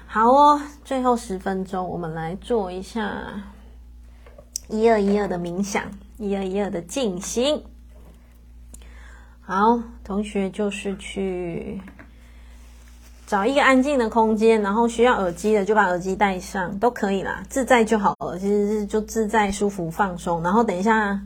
[0.07, 3.43] 好哦，最后十分钟，我们来做一下
[4.69, 5.85] 一二一二的冥想，
[6.19, 7.63] 一二一二的静心。
[9.41, 11.81] 好，同学就是去
[13.27, 18.39] 找一个安静的空间，然后需要耳机的就把耳机戴上，都可以啦，自在就好了。
[18.39, 20.43] 其实是就自在、舒服、放松。
[20.43, 21.21] 然后等一下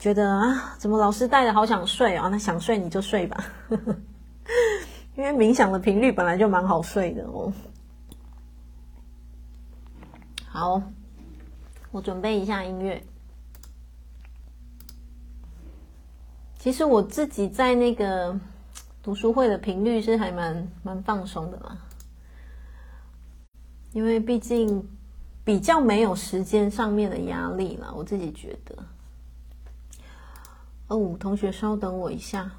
[0.00, 2.28] 觉得啊，怎么老师带的好想睡啊？
[2.28, 3.44] 那想睡你就睡吧，
[5.14, 7.52] 因为冥想的频率本来就蛮好睡的哦。
[10.46, 10.82] 好，
[11.92, 13.04] 我准备一下音乐。
[16.58, 18.34] 其实我自己在那个
[19.02, 21.76] 读书会的频率是还蛮蛮放松的嘛，
[23.92, 24.82] 因为毕竟
[25.44, 28.74] 比较没有时间上面的压力了，我自己觉得。
[30.90, 32.50] 哦，同学稍等我一下。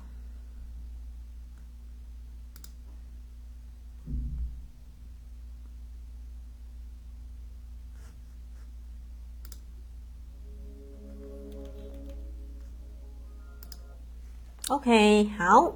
[14.69, 15.73] OK，好。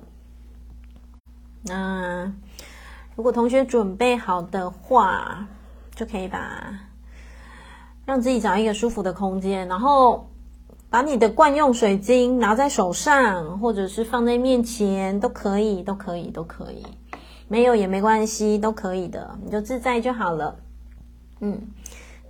[1.64, 2.32] 那
[3.18, 5.46] 如果同学准备好的话，
[5.94, 6.88] 就可以把
[8.06, 10.30] 让自己找一个舒服的空间，然后
[10.96, 16.86] 把你的惯用水晶拿在手上，或者是放在面前，都可以，都可以，都可以。
[17.50, 20.56] 没有也没关系，都可以的，你就自在就好了。
[21.42, 21.60] 嗯，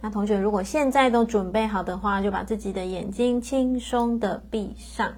[0.02, 5.14] 那同学如果现在都准备好的话，就把自己的眼睛轻松的闭上。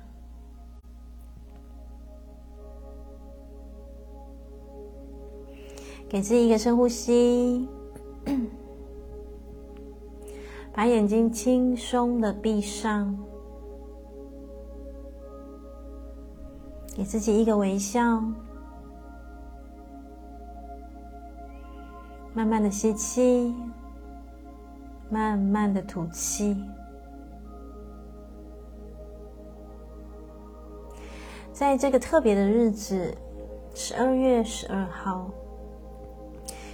[6.09, 7.65] 给自己一个深呼吸，
[10.75, 13.17] 把眼睛轻松的闭上，
[16.97, 18.23] 给自己一个微笑，
[22.33, 23.53] 慢慢的吸气，
[25.07, 26.59] 慢慢的吐气，
[31.53, 33.15] 在这个特别的日子，
[33.75, 35.29] 十二月十二号。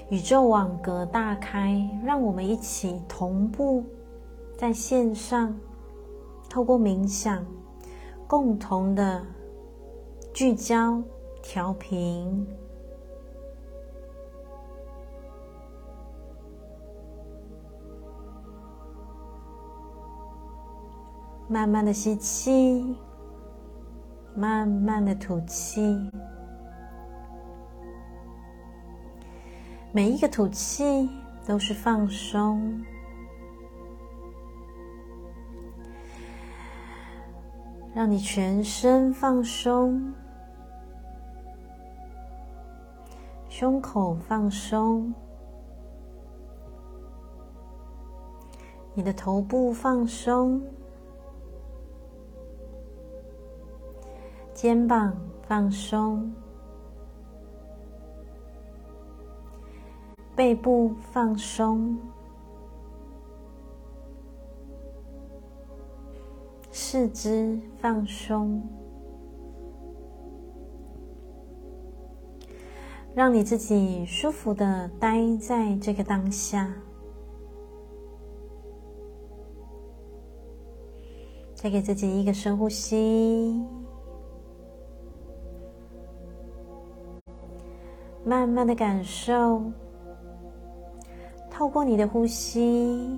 [0.10, 3.84] 宇宙网格大开，让我们一起同步
[4.56, 5.54] 在线上，
[6.50, 7.46] 透过冥想，
[8.26, 9.22] 共同的
[10.34, 11.00] 聚焦、
[11.44, 12.48] 调频，
[21.48, 22.98] 慢慢的吸气，
[24.36, 26.10] 慢慢的吐气。
[29.92, 31.08] 每一个吐气
[31.46, 32.84] 都是放松，
[37.94, 40.12] 让你全身放松，
[43.56, 45.14] 胸口放松，
[48.96, 50.60] 你的头部放松，
[54.56, 56.34] 肩膀放松，
[60.36, 61.96] 背部放松，
[66.72, 68.68] 四肢放松，
[73.16, 76.74] 让你自己舒服的待在这个当下。
[81.54, 83.64] 再给自己一个深呼吸，
[88.26, 89.62] 慢慢的感受，
[91.50, 93.18] 透过你的呼吸，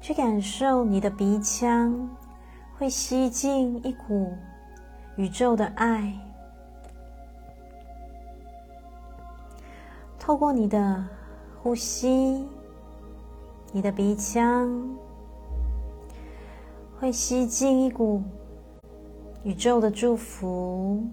[0.00, 2.08] 去感受你的鼻腔
[2.78, 4.32] 会吸进一股
[5.16, 6.16] 宇宙的爱，
[10.26, 11.04] 透过你的
[11.62, 12.46] 呼吸，
[13.72, 14.96] 你的鼻腔。
[16.98, 18.22] 会吸进一股
[19.42, 21.04] 宇宙的祝福，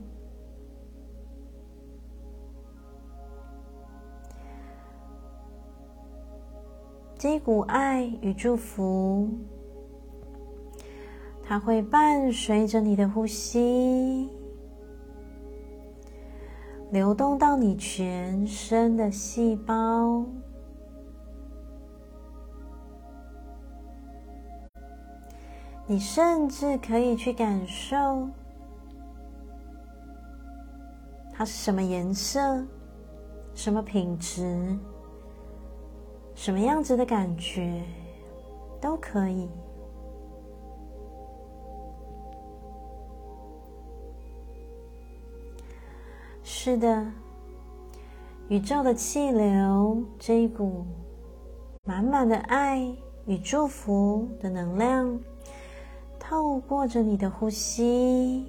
[7.17, 9.27] 这一股爱与祝福，
[11.43, 14.29] 它会伴随着你的呼吸，
[16.91, 20.25] 流动到你全身的细胞。
[25.87, 28.29] 你甚至可以去感受
[31.31, 32.65] 它是什么颜色、
[33.53, 34.77] 什么品质、
[36.35, 37.83] 什么样子的感觉，
[38.81, 39.49] 都可以。
[46.53, 47.05] 是的，
[48.49, 50.85] 宇宙的气流，这一股
[51.85, 52.93] 满满的爱
[53.25, 55.17] 与祝福的能量。
[56.19, 58.45] 透过着你的呼吸，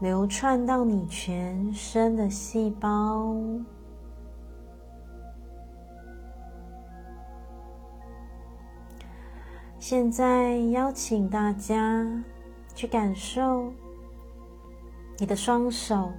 [0.00, 3.36] 流窜到你全身的细胞。
[9.78, 12.24] 现在邀请大家
[12.74, 13.72] 去感受
[15.20, 16.12] 你的双手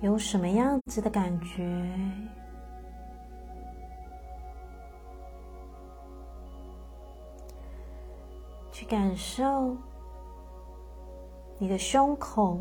[0.00, 1.98] 有什么样子的感觉。
[8.70, 9.74] 去感受
[11.58, 12.60] 你的胸口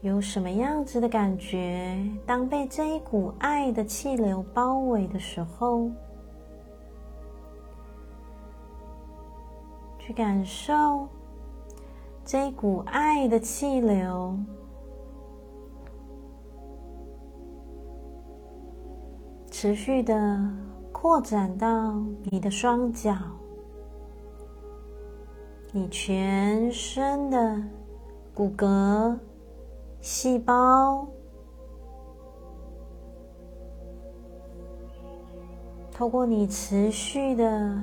[0.00, 1.96] 有什么样子的感觉？
[2.26, 5.88] 当被这一股爱的气流包围的时候，
[10.00, 11.08] 去感受
[12.24, 14.38] 这股爱的气流
[19.50, 20.40] 持续的
[20.90, 23.14] 扩展到你的双脚。
[25.70, 27.62] 你全身的
[28.32, 29.18] 骨骼、
[30.00, 31.06] 细胞，
[35.92, 37.78] 透过你持续的、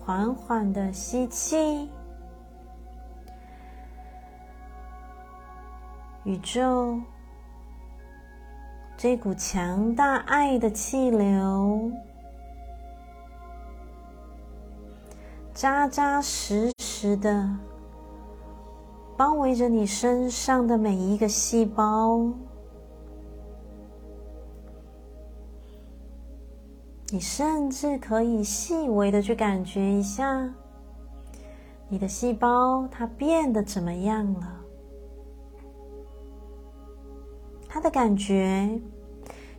[0.00, 1.88] 缓缓的吸气，
[6.26, 7.00] 宇宙
[8.96, 11.92] 这股强大爱的气流。
[15.54, 17.48] 扎扎实实的
[19.16, 22.18] 包围着你身上的每一个细胞，
[27.10, 30.52] 你甚至可以细微的去感觉一下，
[31.88, 34.55] 你的细胞它变得怎么样了？
[37.76, 38.80] 它的感觉，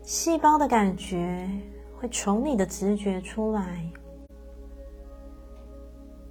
[0.01, 1.47] 细胞的感觉
[1.95, 3.87] 会从你的直觉出来。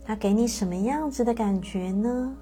[0.04, 2.36] 它给你什么样子的感觉呢？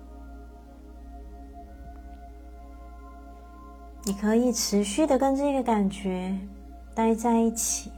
[4.05, 6.35] 你可以持续的跟这个感觉
[6.95, 7.93] 待在一起，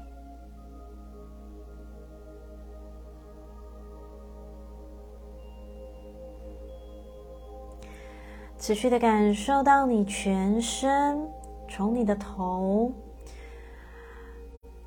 [8.58, 11.28] 持续的感受到你全身，
[11.68, 12.92] 从你的头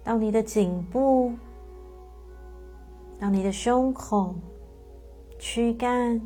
[0.04, 1.34] 到你的颈部，
[3.20, 4.36] 到你的胸口。
[5.42, 6.20] 躯干，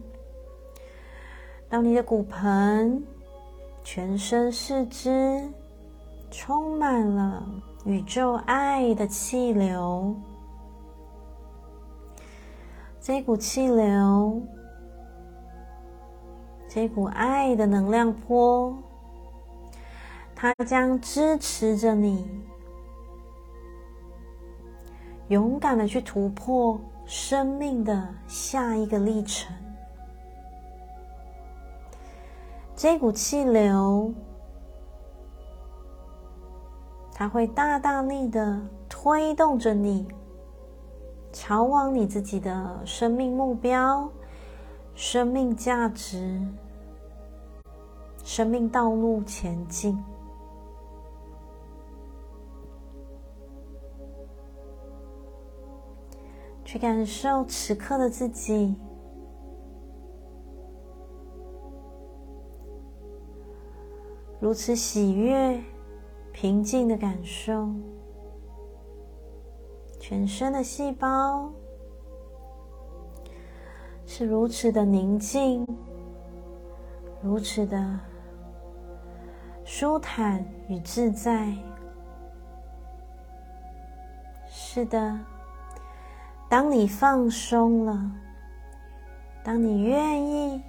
[1.70, 3.06] 到你的骨盆，
[3.84, 5.48] 全身四肢
[6.32, 7.48] 充满了
[7.86, 10.16] 宇宙爱的气流。
[13.00, 14.42] 这股气流，
[16.68, 18.76] 这股爱的能量波，
[20.44, 22.28] 它将支持着你
[25.30, 29.56] 勇敢的去突破生命的下一个历程。
[32.76, 34.14] 这股气流，
[37.14, 40.06] 它会大大力的推动着你，
[41.32, 44.12] 朝往你自己的生命目标、
[44.94, 46.38] 生命价值、
[48.26, 49.98] 生命道路前进。
[56.74, 58.76] 去感受此刻的自己，
[64.40, 65.62] 如此喜悦、
[66.32, 67.70] 平静的感受，
[70.00, 71.54] 全身的细胞
[74.08, 75.68] 是如此的宁静，
[77.22, 78.00] 如此的
[79.64, 81.54] 舒坦与自在。
[84.48, 85.20] 是的。
[86.54, 88.12] 当你放松了，
[89.44, 90.62] 当你愿意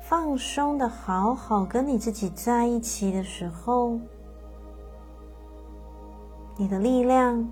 [0.00, 3.98] 放松的好好跟你自己在一起的时候，
[6.56, 7.50] 你的力量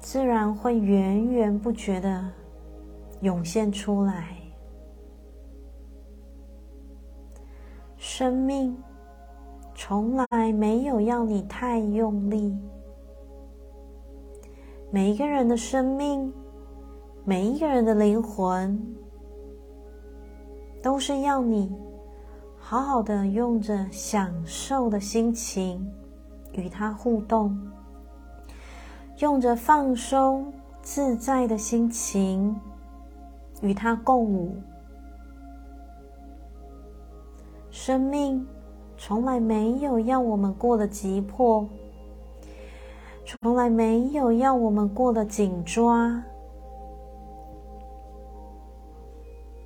[0.00, 2.28] 自然会源源不绝的
[3.20, 4.36] 涌现出来。
[7.96, 8.76] 生命
[9.76, 12.58] 从来没有要你太用力。
[14.92, 16.32] 每一个人的生命，
[17.24, 18.76] 每一个人的灵魂，
[20.82, 21.72] 都是要你
[22.58, 25.88] 好好的用着享受的心情
[26.50, 27.56] 与他互动，
[29.18, 32.60] 用着放松自在的心情
[33.62, 34.56] 与他共舞。
[37.70, 38.44] 生命
[38.96, 41.68] 从来没有要我们过得急迫。
[43.38, 46.20] 从来没有要我们过得紧抓，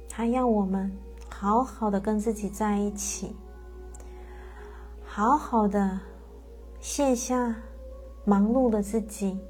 [0.06, 0.94] 他要我们
[1.30, 3.34] 好好的跟自己在一起，
[5.02, 5.98] 好好的
[6.78, 7.56] 卸下
[8.26, 9.40] 忙碌的自己，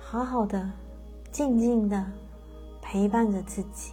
[0.00, 0.68] 好好的
[1.30, 2.04] 静静的
[2.80, 3.92] 陪伴着自己，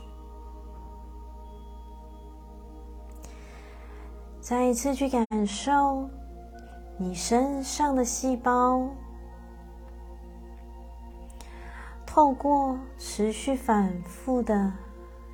[4.42, 6.10] 再一次去感受。
[7.02, 8.86] 你身上的细胞，
[12.06, 14.74] 透过持续反复的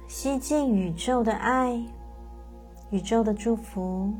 [0.07, 1.83] 吸进宇宙的爱、
[2.91, 4.13] 宇宙的祝福，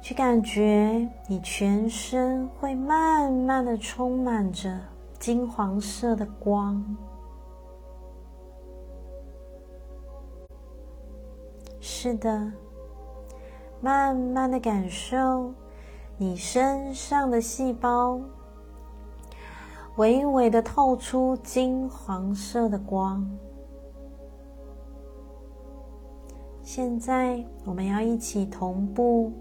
[0.00, 4.80] 去感觉你全身会慢慢的充满着
[5.18, 6.82] 金黄色的光。
[11.82, 12.50] 是的。
[13.82, 15.52] 慢慢的感受
[16.16, 18.20] 你身上的细胞，
[19.96, 23.28] 微微的透出金黄色的光。
[26.62, 29.32] 现在我们要一起同步，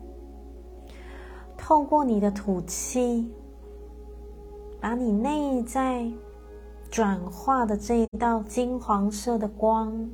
[1.56, 3.32] 透过你的吐气，
[4.80, 6.12] 把你内在
[6.90, 10.10] 转化的这一道金黄色的光，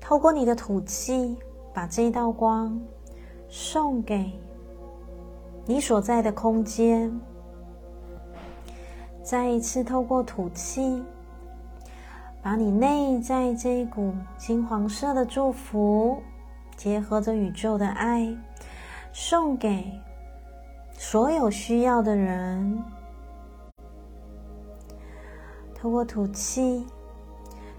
[0.00, 1.36] 透过你的吐气。
[1.76, 2.80] 把这道光
[3.50, 4.32] 送给
[5.66, 7.20] 你所在的空间，
[9.22, 11.04] 再一次透过吐气，
[12.40, 16.22] 把你内在这一股金黄色的祝福，
[16.78, 18.34] 结合着宇宙的爱，
[19.12, 20.00] 送给
[20.92, 22.82] 所有需要的人。
[25.74, 26.86] 透过吐气，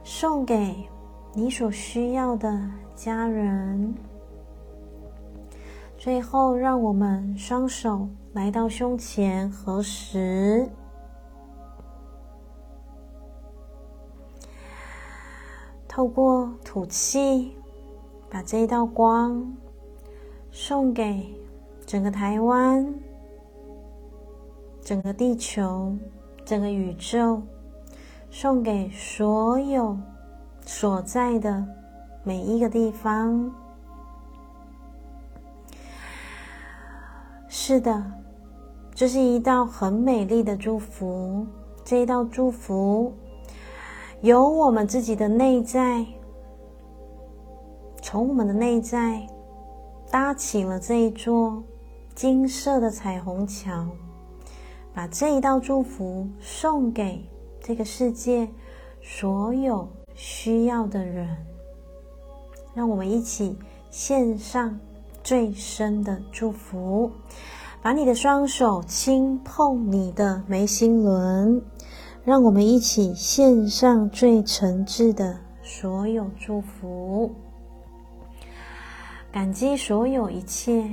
[0.04, 0.88] 送给。
[1.34, 2.60] 你所需要的
[2.98, 3.94] 家人。
[6.00, 10.68] 最后，让我们双手来到胸前合十，
[15.88, 17.56] 透过吐气，
[18.32, 19.56] 把这一道光
[20.52, 21.36] 送给
[21.86, 22.92] 整个台湾、
[24.82, 25.96] 整个地球、
[26.44, 27.44] 整个宇宙，
[28.32, 29.96] 送给所有。
[30.70, 31.66] 所在的
[32.28, 33.50] 每一个地方，
[37.48, 38.04] 是的，
[38.94, 41.48] 这是一道很美丽的祝福。
[41.86, 43.14] 这一道祝福
[44.20, 46.06] 由我们自己的内在，
[48.02, 49.26] 从我们的内在
[50.12, 51.64] 搭起了这一座
[52.14, 53.88] 金色的彩虹桥，
[54.94, 57.26] 把这一道祝福送给
[57.62, 58.50] 这个世界
[59.02, 59.88] 所有。
[60.14, 61.38] 需要的人，
[62.78, 63.58] 让我们一起
[63.90, 64.80] 献上
[65.24, 67.12] 最深的祝福，
[67.82, 71.60] 把你的双手轻碰你的眉心轮，
[72.24, 77.34] 让我们一起献上最诚挚的所有祝福，
[79.32, 80.88] 感激所有一切，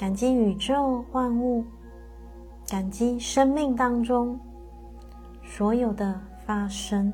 [0.00, 1.64] 感激宇宙万物，
[2.68, 4.40] 感激生命当中
[5.44, 7.12] 所有的发生，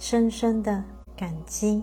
[0.00, 0.82] 深深的
[1.18, 1.82] 感激。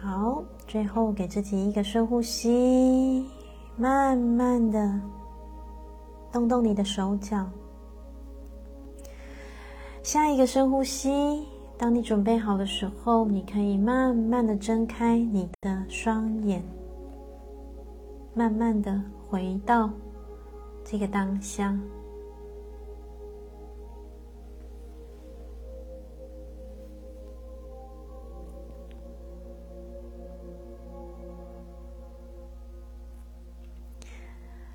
[0.00, 3.26] 好，最后给自己一个深呼吸，
[3.76, 5.00] 慢慢的
[6.30, 7.48] 动动你的手脚。
[10.02, 16.62] 下一个深呼吸，当你准备好的时候，你可以慢慢的睁开你的双眼，
[18.38, 19.90] 慢慢的回到
[20.84, 21.76] 这个当下。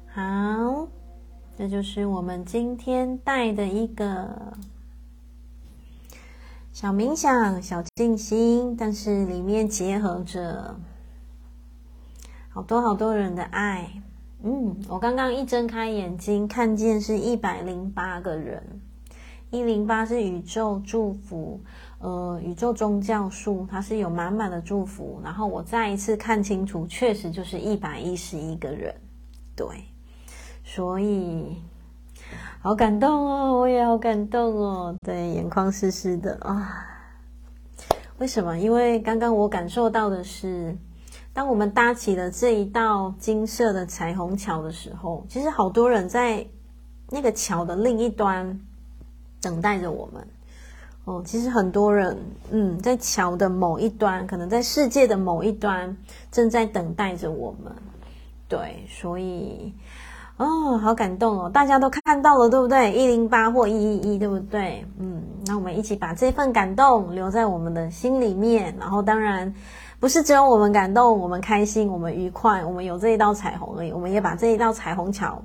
[0.07, 0.89] 好，
[1.55, 4.57] 这就是我们今天带的一个
[6.73, 10.75] 小冥想、小静心，但是里面结合着
[12.53, 13.89] 好多好多人的爱。
[14.43, 18.61] 嗯，我刚刚一睁开眼睛，看见是一百零八个人，
[19.49, 21.59] 一零八是宇宙祝福，
[21.97, 25.19] 呃，宇宙宗教数，它是有满满的祝福。
[25.23, 28.93] 然后我再一次看清楚，确实就是一百一十一个人，
[29.55, 29.65] 对。
[30.63, 31.57] 所以，
[32.61, 33.57] 好感动哦！
[33.61, 34.95] 我也好感动哦。
[35.03, 36.85] 对，眼眶湿湿的啊。
[38.19, 38.55] 为什么？
[38.55, 40.77] 因为刚刚我感受到的是，
[41.33, 46.45] 当我们搭起了这一道金色的彩虹桥的时候，其实好多人在
[47.09, 48.59] 那个桥的另一端
[49.41, 50.27] 等待着我们。
[51.05, 52.17] 哦，其实很多人，
[52.51, 55.97] 嗯，在桥的某一端，可能在世界的某一端，
[56.31, 57.73] 正在等待着我们。
[58.47, 59.73] 对，所以。
[60.37, 61.49] 哦，好感动哦！
[61.49, 62.91] 大家都看到了，对不对？
[62.91, 64.83] 一零八或一一一，对不对？
[64.97, 68.75] 嗯，那我们一起把这份感动留在我们的心里面。
[68.79, 69.53] 然后，当然
[70.03, 73.91] 不是只有我们感动，我们开心，我们愉快，我们有这一道彩虹而已。
[73.93, 75.41] 我们也把这一道彩虹桥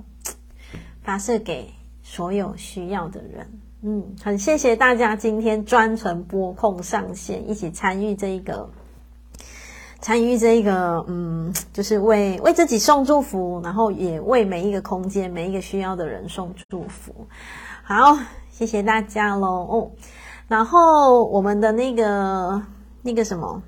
[1.01, 3.49] 发射给所有需要的人。
[3.83, 8.69] 嗯，很谢谢大家今天专程拨空上线，一起参与这一个。
[10.01, 17.15] 参与这一个，嗯，就是为为自己送祝福，然后也为每一个空间、每一个需要的人送祝福。
[17.81, 18.19] 好，
[18.51, 19.47] 谢谢大家喽。
[19.47, 19.91] 哦，
[20.49, 22.61] 然后我们的那个
[23.01, 23.63] 那个什么，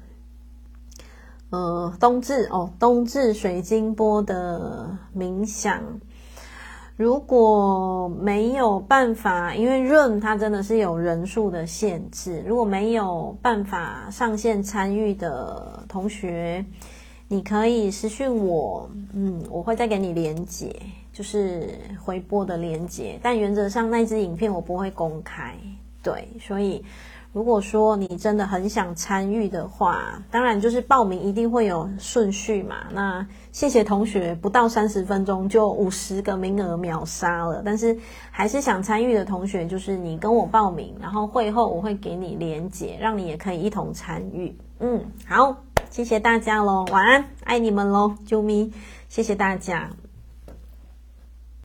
[1.51, 5.83] 呃，冬至哦，冬至水晶波的冥想。
[6.95, 16.65] 如果没有办法，因为 Room 它真的是有人数的限制，如果没有办法上线参与的同学，
[17.27, 20.73] 你可以私讯我，嗯，我会再给你连结，
[21.11, 25.53] 就是回播的连结，但原则上那支影片我不会公开，
[26.01, 26.81] 对，所以。
[27.33, 32.75] 如果说你真的很想参与的话，当然就是报名一定会有顺序嘛。
[32.91, 37.61] 那谢谢同学，不到三十分钟就五十个名额秒杀了。
[37.63, 37.97] 但是
[38.31, 44.53] 还是想参与的同学，就是你跟我报名，然后会后我会给你连结，让你也可以一同参与。
[44.79, 45.55] 嗯，好，
[45.89, 48.73] 谢谢大家喽，晚安，爱你们喽，啾咪，
[49.07, 49.89] 谢谢大家。